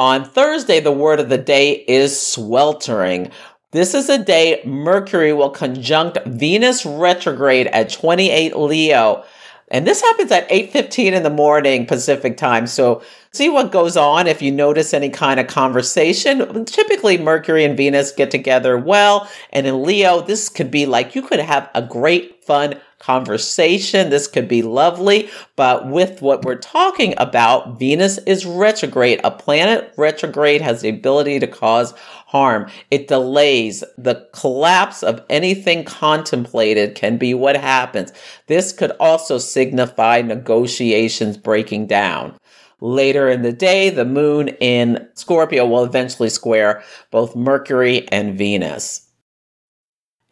On 0.00 0.24
Thursday, 0.24 0.78
the 0.78 0.92
word 0.92 1.18
of 1.18 1.28
the 1.28 1.38
day 1.38 1.72
is 1.72 2.20
sweltering. 2.20 3.32
This 3.70 3.92
is 3.92 4.08
a 4.08 4.16
day 4.16 4.62
Mercury 4.64 5.34
will 5.34 5.50
conjunct 5.50 6.16
Venus 6.24 6.86
retrograde 6.86 7.66
at 7.66 7.90
28 7.90 8.56
Leo. 8.56 9.24
And 9.70 9.86
this 9.86 10.00
happens 10.00 10.32
at 10.32 10.50
8:15 10.50 11.12
in 11.12 11.22
the 11.22 11.28
morning 11.28 11.84
Pacific 11.84 12.38
time. 12.38 12.66
So 12.66 13.02
see 13.30 13.50
what 13.50 13.70
goes 13.70 13.94
on 13.94 14.26
if 14.26 14.40
you 14.40 14.50
notice 14.50 14.94
any 14.94 15.10
kind 15.10 15.38
of 15.38 15.48
conversation. 15.48 16.64
Typically 16.64 17.18
Mercury 17.18 17.62
and 17.62 17.76
Venus 17.76 18.10
get 18.10 18.30
together 18.30 18.78
well, 18.78 19.28
and 19.52 19.66
in 19.66 19.82
Leo 19.82 20.22
this 20.22 20.48
could 20.48 20.70
be 20.70 20.86
like 20.86 21.14
you 21.14 21.20
could 21.20 21.40
have 21.40 21.68
a 21.74 21.82
great 21.82 22.42
fun 22.42 22.76
conversation. 22.98 24.10
This 24.10 24.26
could 24.26 24.48
be 24.48 24.62
lovely, 24.62 25.30
but 25.56 25.88
with 25.88 26.20
what 26.20 26.44
we're 26.44 26.56
talking 26.56 27.14
about, 27.16 27.78
Venus 27.78 28.18
is 28.18 28.44
retrograde. 28.44 29.20
A 29.22 29.30
planet 29.30 29.92
retrograde 29.96 30.60
has 30.60 30.80
the 30.80 30.88
ability 30.88 31.38
to 31.40 31.46
cause 31.46 31.92
harm. 32.26 32.70
It 32.90 33.08
delays 33.08 33.84
the 33.96 34.28
collapse 34.32 35.02
of 35.02 35.24
anything 35.30 35.84
contemplated 35.84 36.94
can 36.94 37.18
be 37.18 37.34
what 37.34 37.56
happens. 37.56 38.12
This 38.46 38.72
could 38.72 38.92
also 38.98 39.38
signify 39.38 40.22
negotiations 40.22 41.36
breaking 41.36 41.86
down. 41.86 42.36
Later 42.80 43.28
in 43.28 43.42
the 43.42 43.52
day, 43.52 43.90
the 43.90 44.04
moon 44.04 44.48
in 44.60 45.08
Scorpio 45.14 45.66
will 45.66 45.84
eventually 45.84 46.28
square 46.28 46.82
both 47.10 47.34
Mercury 47.34 48.06
and 48.12 48.38
Venus. 48.38 49.08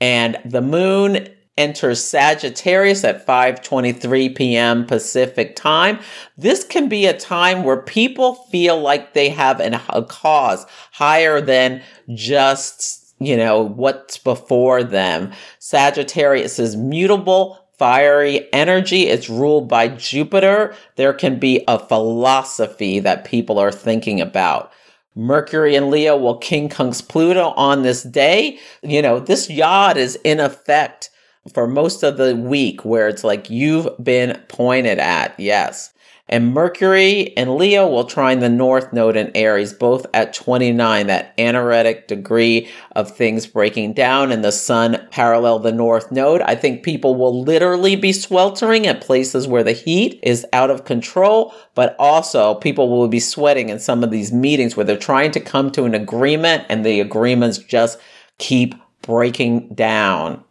And 0.01 0.39
the 0.45 0.63
moon 0.63 1.29
enters 1.57 2.05
Sagittarius 2.05 3.05
at 3.05 3.27
5:23 3.27 4.35
p.m. 4.37 4.87
Pacific 4.87 5.57
time. 5.57 5.99
This 6.37 6.65
can 6.65 6.89
be 6.89 7.07
a 7.07 7.19
time 7.19 7.65
where 7.65 7.81
people 7.81 8.35
feel 8.51 8.81
like 8.81 9.15
they 9.15 9.29
have 9.31 9.61
an, 9.61 9.81
a 9.89 10.03
cause 10.03 10.67
higher 10.93 11.41
than 11.41 11.83
just, 12.15 13.15
you 13.19 13.37
know, 13.37 13.63
what's 13.63 14.19
before 14.19 14.83
them. 14.83 15.33
Sagittarius 15.59 16.59
is 16.59 16.77
mutable, 16.77 17.67
fiery 17.79 18.53
energy. 18.53 19.07
It's 19.07 19.31
ruled 19.31 19.69
by 19.69 19.89
Jupiter. 19.89 20.75
There 20.97 21.13
can 21.13 21.39
be 21.39 21.65
a 21.69 21.79
philosophy 21.79 23.01
that 23.01 23.25
people 23.25 23.59
are 23.59 23.73
thinking 23.73 24.21
about. 24.21 24.73
Mercury 25.15 25.75
and 25.75 25.91
Leo 25.91 26.15
will 26.15 26.39
quincunx 26.39 27.07
Pluto 27.07 27.49
on 27.57 27.83
this 27.83 28.03
day. 28.03 28.59
You 28.83 29.01
know, 29.01 29.19
this 29.19 29.49
yod 29.49 29.97
is 29.97 30.19
in 30.25 30.41
effect 30.41 31.09
for 31.53 31.67
most 31.67 32.03
of 32.03 32.17
the 32.17 32.37
week 32.37 32.85
where 32.85 33.09
it's 33.09 33.25
like 33.25 33.51
you've 33.51 33.89
been 34.03 34.41
pointed 34.49 34.99
at. 34.99 35.39
Yes. 35.39 35.93
And 36.29 36.53
Mercury 36.53 37.37
and 37.37 37.55
Leo 37.55 37.87
will 37.87 38.05
trine 38.05 38.41
the 38.41 38.49
North 38.49 38.93
Node 38.93 39.17
in 39.17 39.31
Aries, 39.37 39.73
both 39.73 40.07
at 40.13 40.35
29, 40.35 41.07
that 41.07 41.33
anaretic 41.39 42.09
degree 42.09 42.69
of 42.97 43.17
things 43.17 43.47
breaking 43.47 43.93
down, 43.93 44.33
and 44.33 44.45
the 44.45 44.51
Sun 44.51 45.07
parallel 45.13 45.61
the 45.61 45.71
North 45.71 46.11
Node. 46.11 46.41
I 46.41 46.57
think 46.57 46.83
people 46.83 47.15
will 47.15 47.43
literally 47.45 47.95
be 47.95 48.13
sweltering 48.13 48.89
at 48.89 49.01
places 49.01 49.47
where 49.47 49.63
the 49.63 49.73
heat 49.73 50.19
is 50.25 50.45
out 50.53 50.71
of 50.71 50.85
control, 50.85 51.55
but 51.77 51.95
also 51.97 52.57
people 52.57 52.91
will 52.91 53.07
be 53.07 53.21
sweating 53.21 53.69
in 53.69 53.79
some 53.79 54.03
of 54.03 54.11
these 54.11 54.33
meetings 54.33 54.77
where 54.77 54.85
they're 54.85 54.97
trying 54.97 55.31
to 55.31 55.41
come 55.41 55.71
to 55.71 55.85
an 55.85 55.95
agreement 55.95 56.65
and 56.69 56.85
the 56.85 57.01
agreements 57.01 57.59
just 57.59 58.01
keep 58.39 58.75
breaking 59.01 59.69
down. 59.75 60.43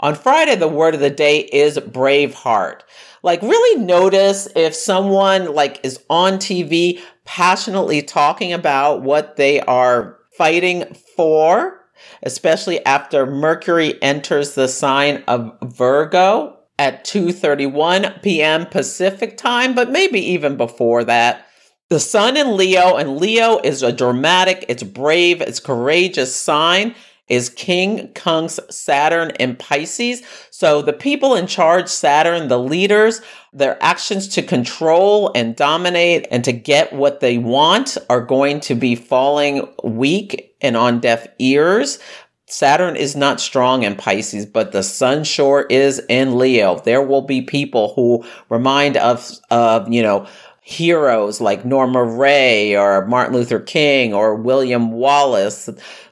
On 0.00 0.14
Friday, 0.14 0.56
the 0.56 0.66
word 0.66 0.94
of 0.94 1.00
the 1.00 1.10
day 1.10 1.40
is 1.40 1.76
Braveheart. 1.76 2.80
Like 3.22 3.42
really 3.42 3.84
notice 3.84 4.48
if 4.56 4.74
someone 4.74 5.54
like 5.54 5.78
is 5.82 6.02
on 6.08 6.34
TV 6.34 7.00
passionately 7.26 8.00
talking 8.00 8.54
about 8.54 9.02
what 9.02 9.36
they 9.36 9.60
are 9.60 10.16
fighting 10.38 10.96
for, 11.16 11.84
especially 12.22 12.84
after 12.86 13.26
Mercury 13.26 14.02
enters 14.02 14.54
the 14.54 14.68
sign 14.68 15.22
of 15.28 15.52
Virgo 15.62 16.56
at 16.78 17.04
2:31 17.04 18.22
p.m. 18.22 18.64
Pacific 18.64 19.36
time, 19.36 19.74
but 19.74 19.90
maybe 19.90 20.18
even 20.18 20.56
before 20.56 21.04
that. 21.04 21.46
The 21.90 22.00
sun 22.00 22.38
in 22.38 22.56
Leo 22.56 22.96
and 22.96 23.18
Leo 23.18 23.58
is 23.58 23.82
a 23.82 23.92
dramatic, 23.92 24.64
it's 24.68 24.84
brave, 24.84 25.42
it's 25.42 25.60
courageous 25.60 26.34
sign 26.34 26.94
is 27.30 27.48
quincunx 27.48 28.60
Saturn 28.70 29.30
in 29.40 29.56
Pisces. 29.56 30.22
So 30.50 30.82
the 30.82 30.92
people 30.92 31.34
in 31.34 31.46
charge, 31.46 31.88
Saturn, 31.88 32.48
the 32.48 32.58
leaders, 32.58 33.22
their 33.52 33.82
actions 33.82 34.28
to 34.28 34.42
control 34.42 35.32
and 35.34 35.56
dominate 35.56 36.26
and 36.30 36.44
to 36.44 36.52
get 36.52 36.92
what 36.92 37.20
they 37.20 37.38
want 37.38 37.96
are 38.10 38.20
going 38.20 38.60
to 38.60 38.74
be 38.74 38.94
falling 38.94 39.66
weak 39.82 40.54
and 40.60 40.76
on 40.76 41.00
deaf 41.00 41.26
ears. 41.38 41.98
Saturn 42.46 42.96
is 42.96 43.14
not 43.14 43.40
strong 43.40 43.84
in 43.84 43.94
Pisces, 43.94 44.44
but 44.44 44.72
the 44.72 44.82
sun 44.82 45.22
sure 45.22 45.66
is 45.70 46.02
in 46.08 46.36
Leo. 46.36 46.80
There 46.80 47.02
will 47.02 47.22
be 47.22 47.42
people 47.42 47.94
who 47.94 48.24
remind 48.48 48.96
us 48.96 49.40
of, 49.50 49.90
you 49.92 50.02
know, 50.02 50.26
heroes 50.70 51.40
like 51.40 51.64
Norma 51.64 52.04
Rae 52.04 52.76
or 52.76 53.04
Martin 53.06 53.34
Luther 53.34 53.58
King 53.58 54.14
or 54.14 54.36
William 54.36 54.92
Wallace 54.92 55.68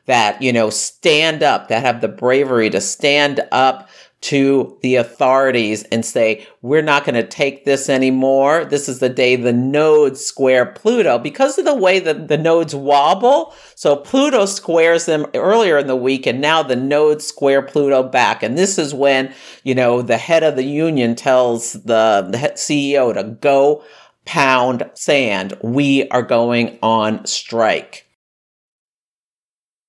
that, 0.07 0.43
you 0.43 0.53
know, 0.53 0.69
stand 0.69 1.43
up, 1.43 1.69
that 1.69 1.85
have 1.85 2.01
the 2.01 2.09
bravery 2.09 2.69
to 2.71 2.81
stand 2.81 3.41
up 3.53 3.89
to 4.21 4.77
the 4.83 4.97
authorities 4.97 5.85
and 5.85 6.05
say, 6.05 6.45
we're 6.61 6.83
not 6.83 7.05
going 7.05 7.15
to 7.15 7.27
take 7.27 7.65
this 7.65 7.89
anymore. 7.89 8.65
This 8.65 8.89
is 8.89 8.99
the 8.99 9.09
day 9.09 9.37
the 9.37 9.53
nodes 9.53 10.27
square 10.27 10.67
Pluto 10.67 11.19
because 11.19 11.57
of 11.57 11.65
the 11.65 11.75
way 11.75 12.01
that 12.01 12.27
the 12.27 12.37
nodes 12.37 12.75
wobble. 12.75 13.55
So 13.77 13.95
Pluto 13.95 14.45
squares 14.47 15.07
them 15.07 15.27
earlier 15.35 15.79
in 15.79 15.87
the 15.87 15.95
week 15.95 16.27
and 16.27 16.41
now 16.41 16.65
the 16.65 16.75
nodes 16.75 17.25
square 17.29 17.63
Pluto 17.63 18.03
back. 18.03 18.43
And 18.43 18.59
this 18.59 18.77
is 18.77 18.93
when, 18.93 19.33
you 19.63 19.77
know, 19.77 20.03
the 20.03 20.19
head 20.19 20.43
of 20.43 20.57
the 20.57 20.65
union 20.65 21.15
tells 21.15 21.75
the, 21.75 22.27
the 22.29 22.39
CEO 22.57 23.15
to 23.15 23.23
go 23.23 23.85
pound 24.29 24.91
sand. 24.93 25.55
We 25.63 26.07
are 26.11 26.21
going 26.21 26.79
on 26.83 27.25
strike. 27.25 28.05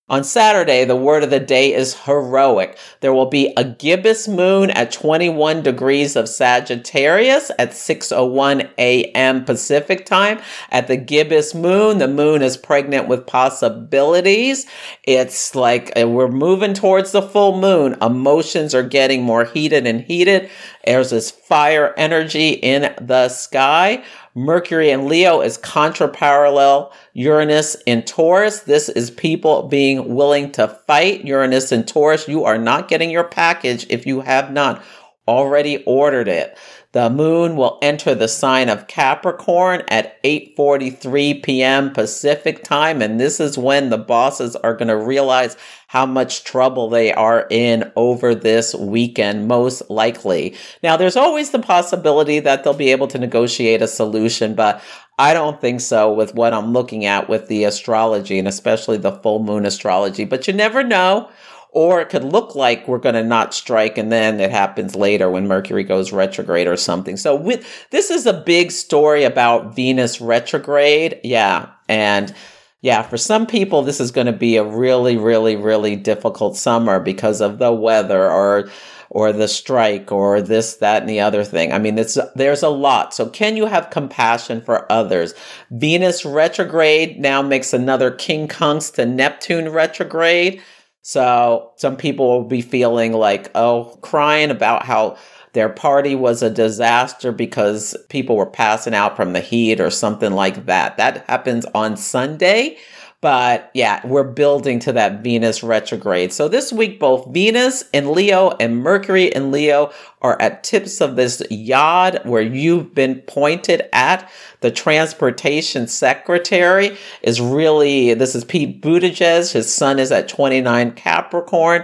On 0.07 0.23
Saturday, 0.23 0.85
the 0.85 0.95
word 0.95 1.23
of 1.23 1.29
the 1.29 1.39
day 1.39 1.71
is 1.71 2.05
heroic. 2.05 2.79
There 3.01 3.13
will 3.13 3.27
be 3.27 3.53
a 3.55 3.63
gibbous 3.63 4.27
moon 4.27 4.71
at 4.71 4.91
21 4.91 5.61
degrees 5.61 6.15
of 6.15 6.27
Sagittarius 6.27 7.51
at 7.59 7.73
6:01 7.73 8.69
a.m. 8.79 9.45
Pacific 9.45 10.07
time. 10.07 10.39
At 10.71 10.87
the 10.87 10.97
gibbous 10.97 11.53
moon, 11.53 11.99
the 11.99 12.07
moon 12.07 12.41
is 12.41 12.57
pregnant 12.57 13.07
with 13.07 13.27
possibilities. 13.27 14.65
It's 15.03 15.53
like 15.53 15.91
uh, 15.95 16.07
we're 16.07 16.27
moving 16.27 16.73
towards 16.73 17.11
the 17.11 17.21
full 17.21 17.59
moon. 17.59 17.95
Emotions 18.01 18.73
are 18.73 18.81
getting 18.81 19.21
more 19.21 19.45
heated 19.45 19.85
and 19.85 20.01
heated. 20.01 20.49
There's 20.85 21.11
this 21.11 21.29
fire 21.29 21.93
energy 21.97 22.49
in 22.49 22.95
the 22.99 23.29
sky. 23.29 24.03
Mercury 24.35 24.91
and 24.91 25.07
Leo 25.07 25.41
is 25.41 25.57
contra-parallel 25.57 26.93
Uranus 27.13 27.75
in 27.85 28.03
Taurus. 28.03 28.61
This 28.61 28.87
is 28.89 29.11
people 29.11 29.63
being 29.63 30.15
willing 30.15 30.51
to 30.53 30.67
fight. 30.67 31.25
Uranus 31.25 31.71
in 31.71 31.83
Taurus, 31.83 32.27
you 32.27 32.45
are 32.45 32.57
not 32.57 32.87
getting 32.87 33.09
your 33.09 33.23
package 33.23 33.85
if 33.89 34.05
you 34.05 34.21
have 34.21 34.51
not 34.51 34.83
already 35.27 35.83
ordered 35.85 36.27
it. 36.27 36.57
The 36.91 37.11
moon 37.11 37.55
will 37.55 37.77
enter 37.83 38.15
the 38.15 38.27
sign 38.27 38.67
of 38.67 38.87
Capricorn 38.87 39.83
at 39.89 40.21
8:43 40.23 41.43
p.m. 41.43 41.93
Pacific 41.93 42.63
time 42.63 43.03
and 43.03 43.19
this 43.19 43.39
is 43.39 43.59
when 43.59 43.91
the 43.91 43.97
bosses 43.99 44.55
are 44.55 44.73
going 44.73 44.87
to 44.87 44.97
realize 44.97 45.55
how 45.85 46.07
much 46.07 46.43
trouble 46.43 46.89
they 46.89 47.13
are 47.13 47.45
in 47.51 47.91
over 47.95 48.33
this 48.33 48.73
weekend 48.73 49.47
most 49.47 49.87
likely. 49.91 50.55
Now 50.81 50.97
there's 50.97 51.15
always 51.15 51.51
the 51.51 51.59
possibility 51.59 52.39
that 52.39 52.63
they'll 52.63 52.73
be 52.73 52.91
able 52.91 53.07
to 53.09 53.19
negotiate 53.19 53.83
a 53.83 53.87
solution, 53.87 54.55
but 54.55 54.81
I 55.19 55.35
don't 55.35 55.61
think 55.61 55.81
so 55.81 56.11
with 56.11 56.33
what 56.33 56.53
I'm 56.55 56.73
looking 56.73 57.05
at 57.05 57.29
with 57.29 57.49
the 57.49 57.65
astrology 57.65 58.39
and 58.39 58.47
especially 58.47 58.97
the 58.97 59.11
full 59.11 59.43
moon 59.43 59.67
astrology, 59.67 60.25
but 60.25 60.47
you 60.47 60.53
never 60.53 60.83
know 60.83 61.29
or 61.71 62.01
it 62.01 62.09
could 62.09 62.23
look 62.23 62.55
like 62.55 62.87
we're 62.87 62.97
going 62.97 63.15
to 63.15 63.23
not 63.23 63.53
strike 63.53 63.97
and 63.97 64.11
then 64.11 64.39
it 64.39 64.51
happens 64.51 64.95
later 64.95 65.29
when 65.29 65.47
mercury 65.47 65.83
goes 65.83 66.11
retrograde 66.11 66.67
or 66.67 66.77
something. 66.77 67.15
So 67.15 67.35
with 67.35 67.65
this 67.91 68.09
is 68.09 68.25
a 68.25 68.33
big 68.33 68.71
story 68.71 69.23
about 69.23 69.75
venus 69.75 70.19
retrograde. 70.19 71.19
Yeah 71.23 71.69
and 71.87 72.33
yeah 72.81 73.01
for 73.01 73.17
some 73.17 73.45
people 73.45 73.81
this 73.81 73.99
is 73.99 74.11
going 74.11 74.27
to 74.27 74.33
be 74.33 74.55
a 74.55 74.63
really 74.63 75.17
really 75.17 75.55
really 75.55 75.95
difficult 75.95 76.55
summer 76.57 76.99
because 76.99 77.41
of 77.41 77.59
the 77.59 77.71
weather 77.71 78.29
or 78.29 78.69
or 79.11 79.33
the 79.33 79.47
strike 79.47 80.11
or 80.11 80.39
this 80.39 80.75
that 80.75 81.01
and 81.01 81.09
the 81.09 81.19
other 81.19 81.43
thing. 81.43 81.71
I 81.71 81.77
mean 81.77 81.99
it's 81.99 82.17
there's 82.35 82.63
a 82.63 82.69
lot. 82.69 83.13
So 83.13 83.29
can 83.29 83.55
you 83.55 83.67
have 83.67 83.91
compassion 83.91 84.61
for 84.61 84.91
others? 84.91 85.35
Venus 85.69 86.25
retrograde 86.25 87.19
now 87.19 87.43
makes 87.43 87.73
another 87.73 88.09
quincunx 88.09 88.91
to 88.95 89.05
neptune 89.05 89.69
retrograde 89.69 90.63
so 91.09 91.71
some 91.75 91.97
people 91.97 92.27
will 92.27 92.43
be 92.43 92.61
feeling 92.61 93.13
like, 93.13 93.49
oh, 93.55 93.97
crying 94.03 94.51
about 94.51 94.85
how 94.85 95.17
their 95.53 95.67
party 95.67 96.13
was 96.13 96.43
a 96.43 96.51
disaster 96.51 97.31
because 97.31 97.97
people 98.09 98.35
were 98.35 98.45
passing 98.45 98.93
out 98.93 99.15
from 99.15 99.33
the 99.33 99.39
heat 99.39 99.81
or 99.81 99.89
something 99.89 100.33
like 100.33 100.67
that. 100.67 100.97
That 100.97 101.25
happens 101.27 101.65
on 101.73 101.97
Sunday. 101.97 102.77
But 103.21 103.69
yeah, 103.73 104.05
we're 104.07 104.23
building 104.23 104.79
to 104.79 104.93
that 104.93 105.21
Venus 105.21 105.61
retrograde. 105.61 106.31
So 106.31 106.47
this 106.47 106.71
week, 106.71 107.01
both 107.01 107.27
Venus 107.33 107.83
in 107.91 108.13
Leo 108.13 108.51
and 108.61 108.77
Mercury 108.77 109.25
in 109.25 109.51
Leo 109.51 109.91
are 110.21 110.41
at 110.41 110.63
tips 110.63 111.01
of 111.01 111.17
this 111.17 111.41
yod 111.51 112.21
where 112.23 112.41
you've 112.41 112.95
been 112.95 113.15
pointed 113.21 113.83
at. 113.91 114.31
The 114.61 114.71
transportation 114.71 115.87
secretary 115.87 116.97
is 117.21 117.41
really, 117.41 118.13
this 118.13 118.35
is 118.35 118.45
Pete 118.45 118.81
Buttigieg. 118.81 119.51
His 119.51 119.73
sun 119.73 119.99
is 119.99 120.13
at 120.13 120.29
29 120.29 120.91
Capricorn. 120.91 121.83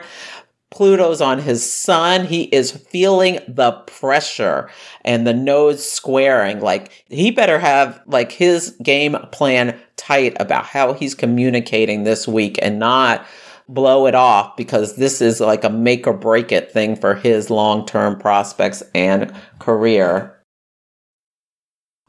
Pluto's 0.72 1.22
on 1.22 1.40
his 1.40 1.70
sun. 1.70 2.26
He 2.26 2.44
is 2.44 2.72
feeling 2.72 3.40
the 3.48 3.72
pressure 3.88 4.70
and 5.06 5.26
the 5.26 5.34
nodes 5.34 5.86
squaring. 5.86 6.60
Like 6.60 7.06
he 7.08 7.32
better 7.32 7.60
have 7.60 8.02
like 8.08 8.32
his 8.32 8.72
game 8.84 9.16
plan 9.32 9.80
tight 9.98 10.36
about 10.40 10.66
how 10.66 10.94
he's 10.94 11.16
communicating 11.16 12.04
this 12.04 12.28
week 12.28 12.60
and 12.62 12.80
not 12.80 13.26
blow 13.68 14.06
it 14.06 14.16
off 14.16 14.56
because 14.58 14.96
this 14.96 15.22
is 15.22 15.40
like 15.40 15.64
a 15.64 15.70
make 15.70 16.06
or 16.06 16.14
break 16.14 16.52
it 16.52 16.72
thing 16.72 16.96
for 16.96 17.16
his 17.16 17.50
long 17.50 17.86
term 17.86 18.18
prospects 18.18 18.84
and 18.94 19.34
career. 19.60 20.35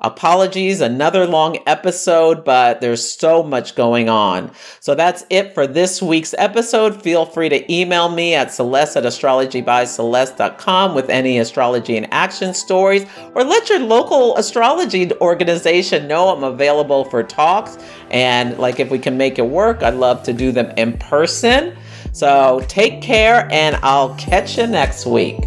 Apologies, 0.01 0.83
another 0.83 1.27
long 1.27 1.59
episode, 1.67 2.45
but 2.45 2.83
there's 2.83 3.03
so 3.03 3.43
much 3.43 3.75
going 3.75 4.11
on. 4.11 4.51
So 4.79 4.95
that's 4.95 5.25
it 5.31 5.55
for 5.55 5.67
this 5.67 6.03
week's 6.03 6.35
episode. 6.37 7.01
Feel 7.01 7.25
free 7.25 7.49
to 7.49 7.73
email 7.73 8.11
me 8.11 8.35
at 8.35 8.53
celeste 8.53 8.99
at 8.99 9.05
astrologybyceleste.com 9.05 10.95
with 10.95 11.09
any 11.09 11.39
astrology 11.39 11.97
and 11.97 12.13
action 12.13 12.53
stories, 12.53 13.07
or 13.35 13.43
let 13.43 13.71
your 13.71 13.79
local 13.81 14.37
astrology 14.37 15.11
organization 15.15 16.07
know 16.07 16.29
I'm 16.29 16.45
available 16.45 17.07
for 17.07 17.23
talks. 17.23 17.79
And 18.11 18.59
like 18.59 18.79
if 18.79 18.91
we 18.91 18.99
can 18.99 19.17
make 19.17 19.39
it 19.39 19.47
work, 19.47 19.83
I'd 19.83 19.95
love 19.95 20.23
to 20.25 20.35
do 20.35 20.53
them 20.53 20.71
in 20.77 20.99
person. 20.99 21.75
So 22.13 22.63
take 22.69 23.01
care, 23.01 23.49
and 23.51 23.77
I'll 23.77 24.15
catch 24.17 24.59
you 24.59 24.67
next 24.67 25.07
week. 25.07 25.39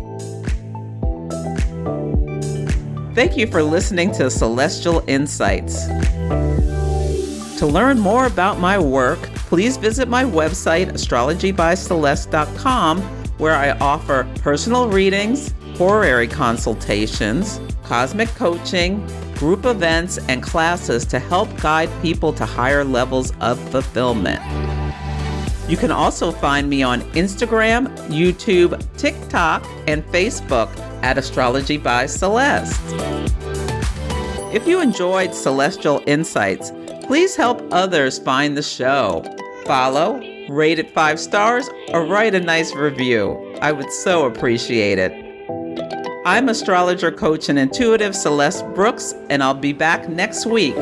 Thank 3.19 3.35
you 3.35 3.47
for 3.47 3.61
listening 3.61 4.13
to 4.13 4.31
Celestial 4.31 5.03
Insights. 5.05 5.87
To 7.57 7.65
learn 7.65 7.99
more 7.99 8.27
about 8.27 8.59
my 8.59 8.79
work, 8.79 9.19
please 9.49 9.75
visit 9.75 10.07
my 10.07 10.23
website, 10.23 10.93
astrologybyceleste.com, 10.93 13.01
where 13.37 13.55
I 13.55 13.71
offer 13.71 14.25
personal 14.35 14.87
readings, 14.87 15.53
horary 15.75 16.29
consultations, 16.29 17.59
cosmic 17.83 18.29
coaching, 18.35 19.05
group 19.35 19.65
events, 19.65 20.17
and 20.29 20.41
classes 20.41 21.03
to 21.07 21.19
help 21.19 21.49
guide 21.59 21.89
people 22.01 22.31
to 22.31 22.45
higher 22.45 22.85
levels 22.85 23.33
of 23.41 23.59
fulfillment. 23.69 24.41
You 25.69 25.75
can 25.75 25.91
also 25.91 26.31
find 26.31 26.69
me 26.69 26.83
on 26.83 27.01
Instagram, 27.11 27.93
YouTube, 28.07 28.81
TikTok, 28.95 29.65
and 29.87 30.05
Facebook 30.05 30.69
at 31.01 31.17
Astrology 31.17 31.77
by 31.77 32.05
Celeste. 32.05 32.79
If 34.53 34.67
you 34.67 34.81
enjoyed 34.81 35.33
Celestial 35.33 36.01
Insights, 36.07 36.71
please 37.03 37.35
help 37.35 37.61
others 37.71 38.19
find 38.19 38.57
the 38.57 38.63
show. 38.63 39.23
Follow, 39.65 40.19
rate 40.49 40.79
it 40.79 40.91
five 40.91 41.19
stars, 41.19 41.69
or 41.89 42.05
write 42.05 42.35
a 42.35 42.39
nice 42.39 42.73
review. 42.73 43.55
I 43.61 43.71
would 43.71 43.91
so 43.91 44.25
appreciate 44.25 44.97
it. 44.97 45.13
I'm 46.25 46.49
astrologer, 46.49 47.11
coach, 47.11 47.49
and 47.49 47.57
intuitive 47.57 48.15
Celeste 48.15 48.65
Brooks, 48.73 49.13
and 49.29 49.41
I'll 49.41 49.53
be 49.53 49.73
back 49.73 50.09
next 50.09 50.45
week. 50.45 50.75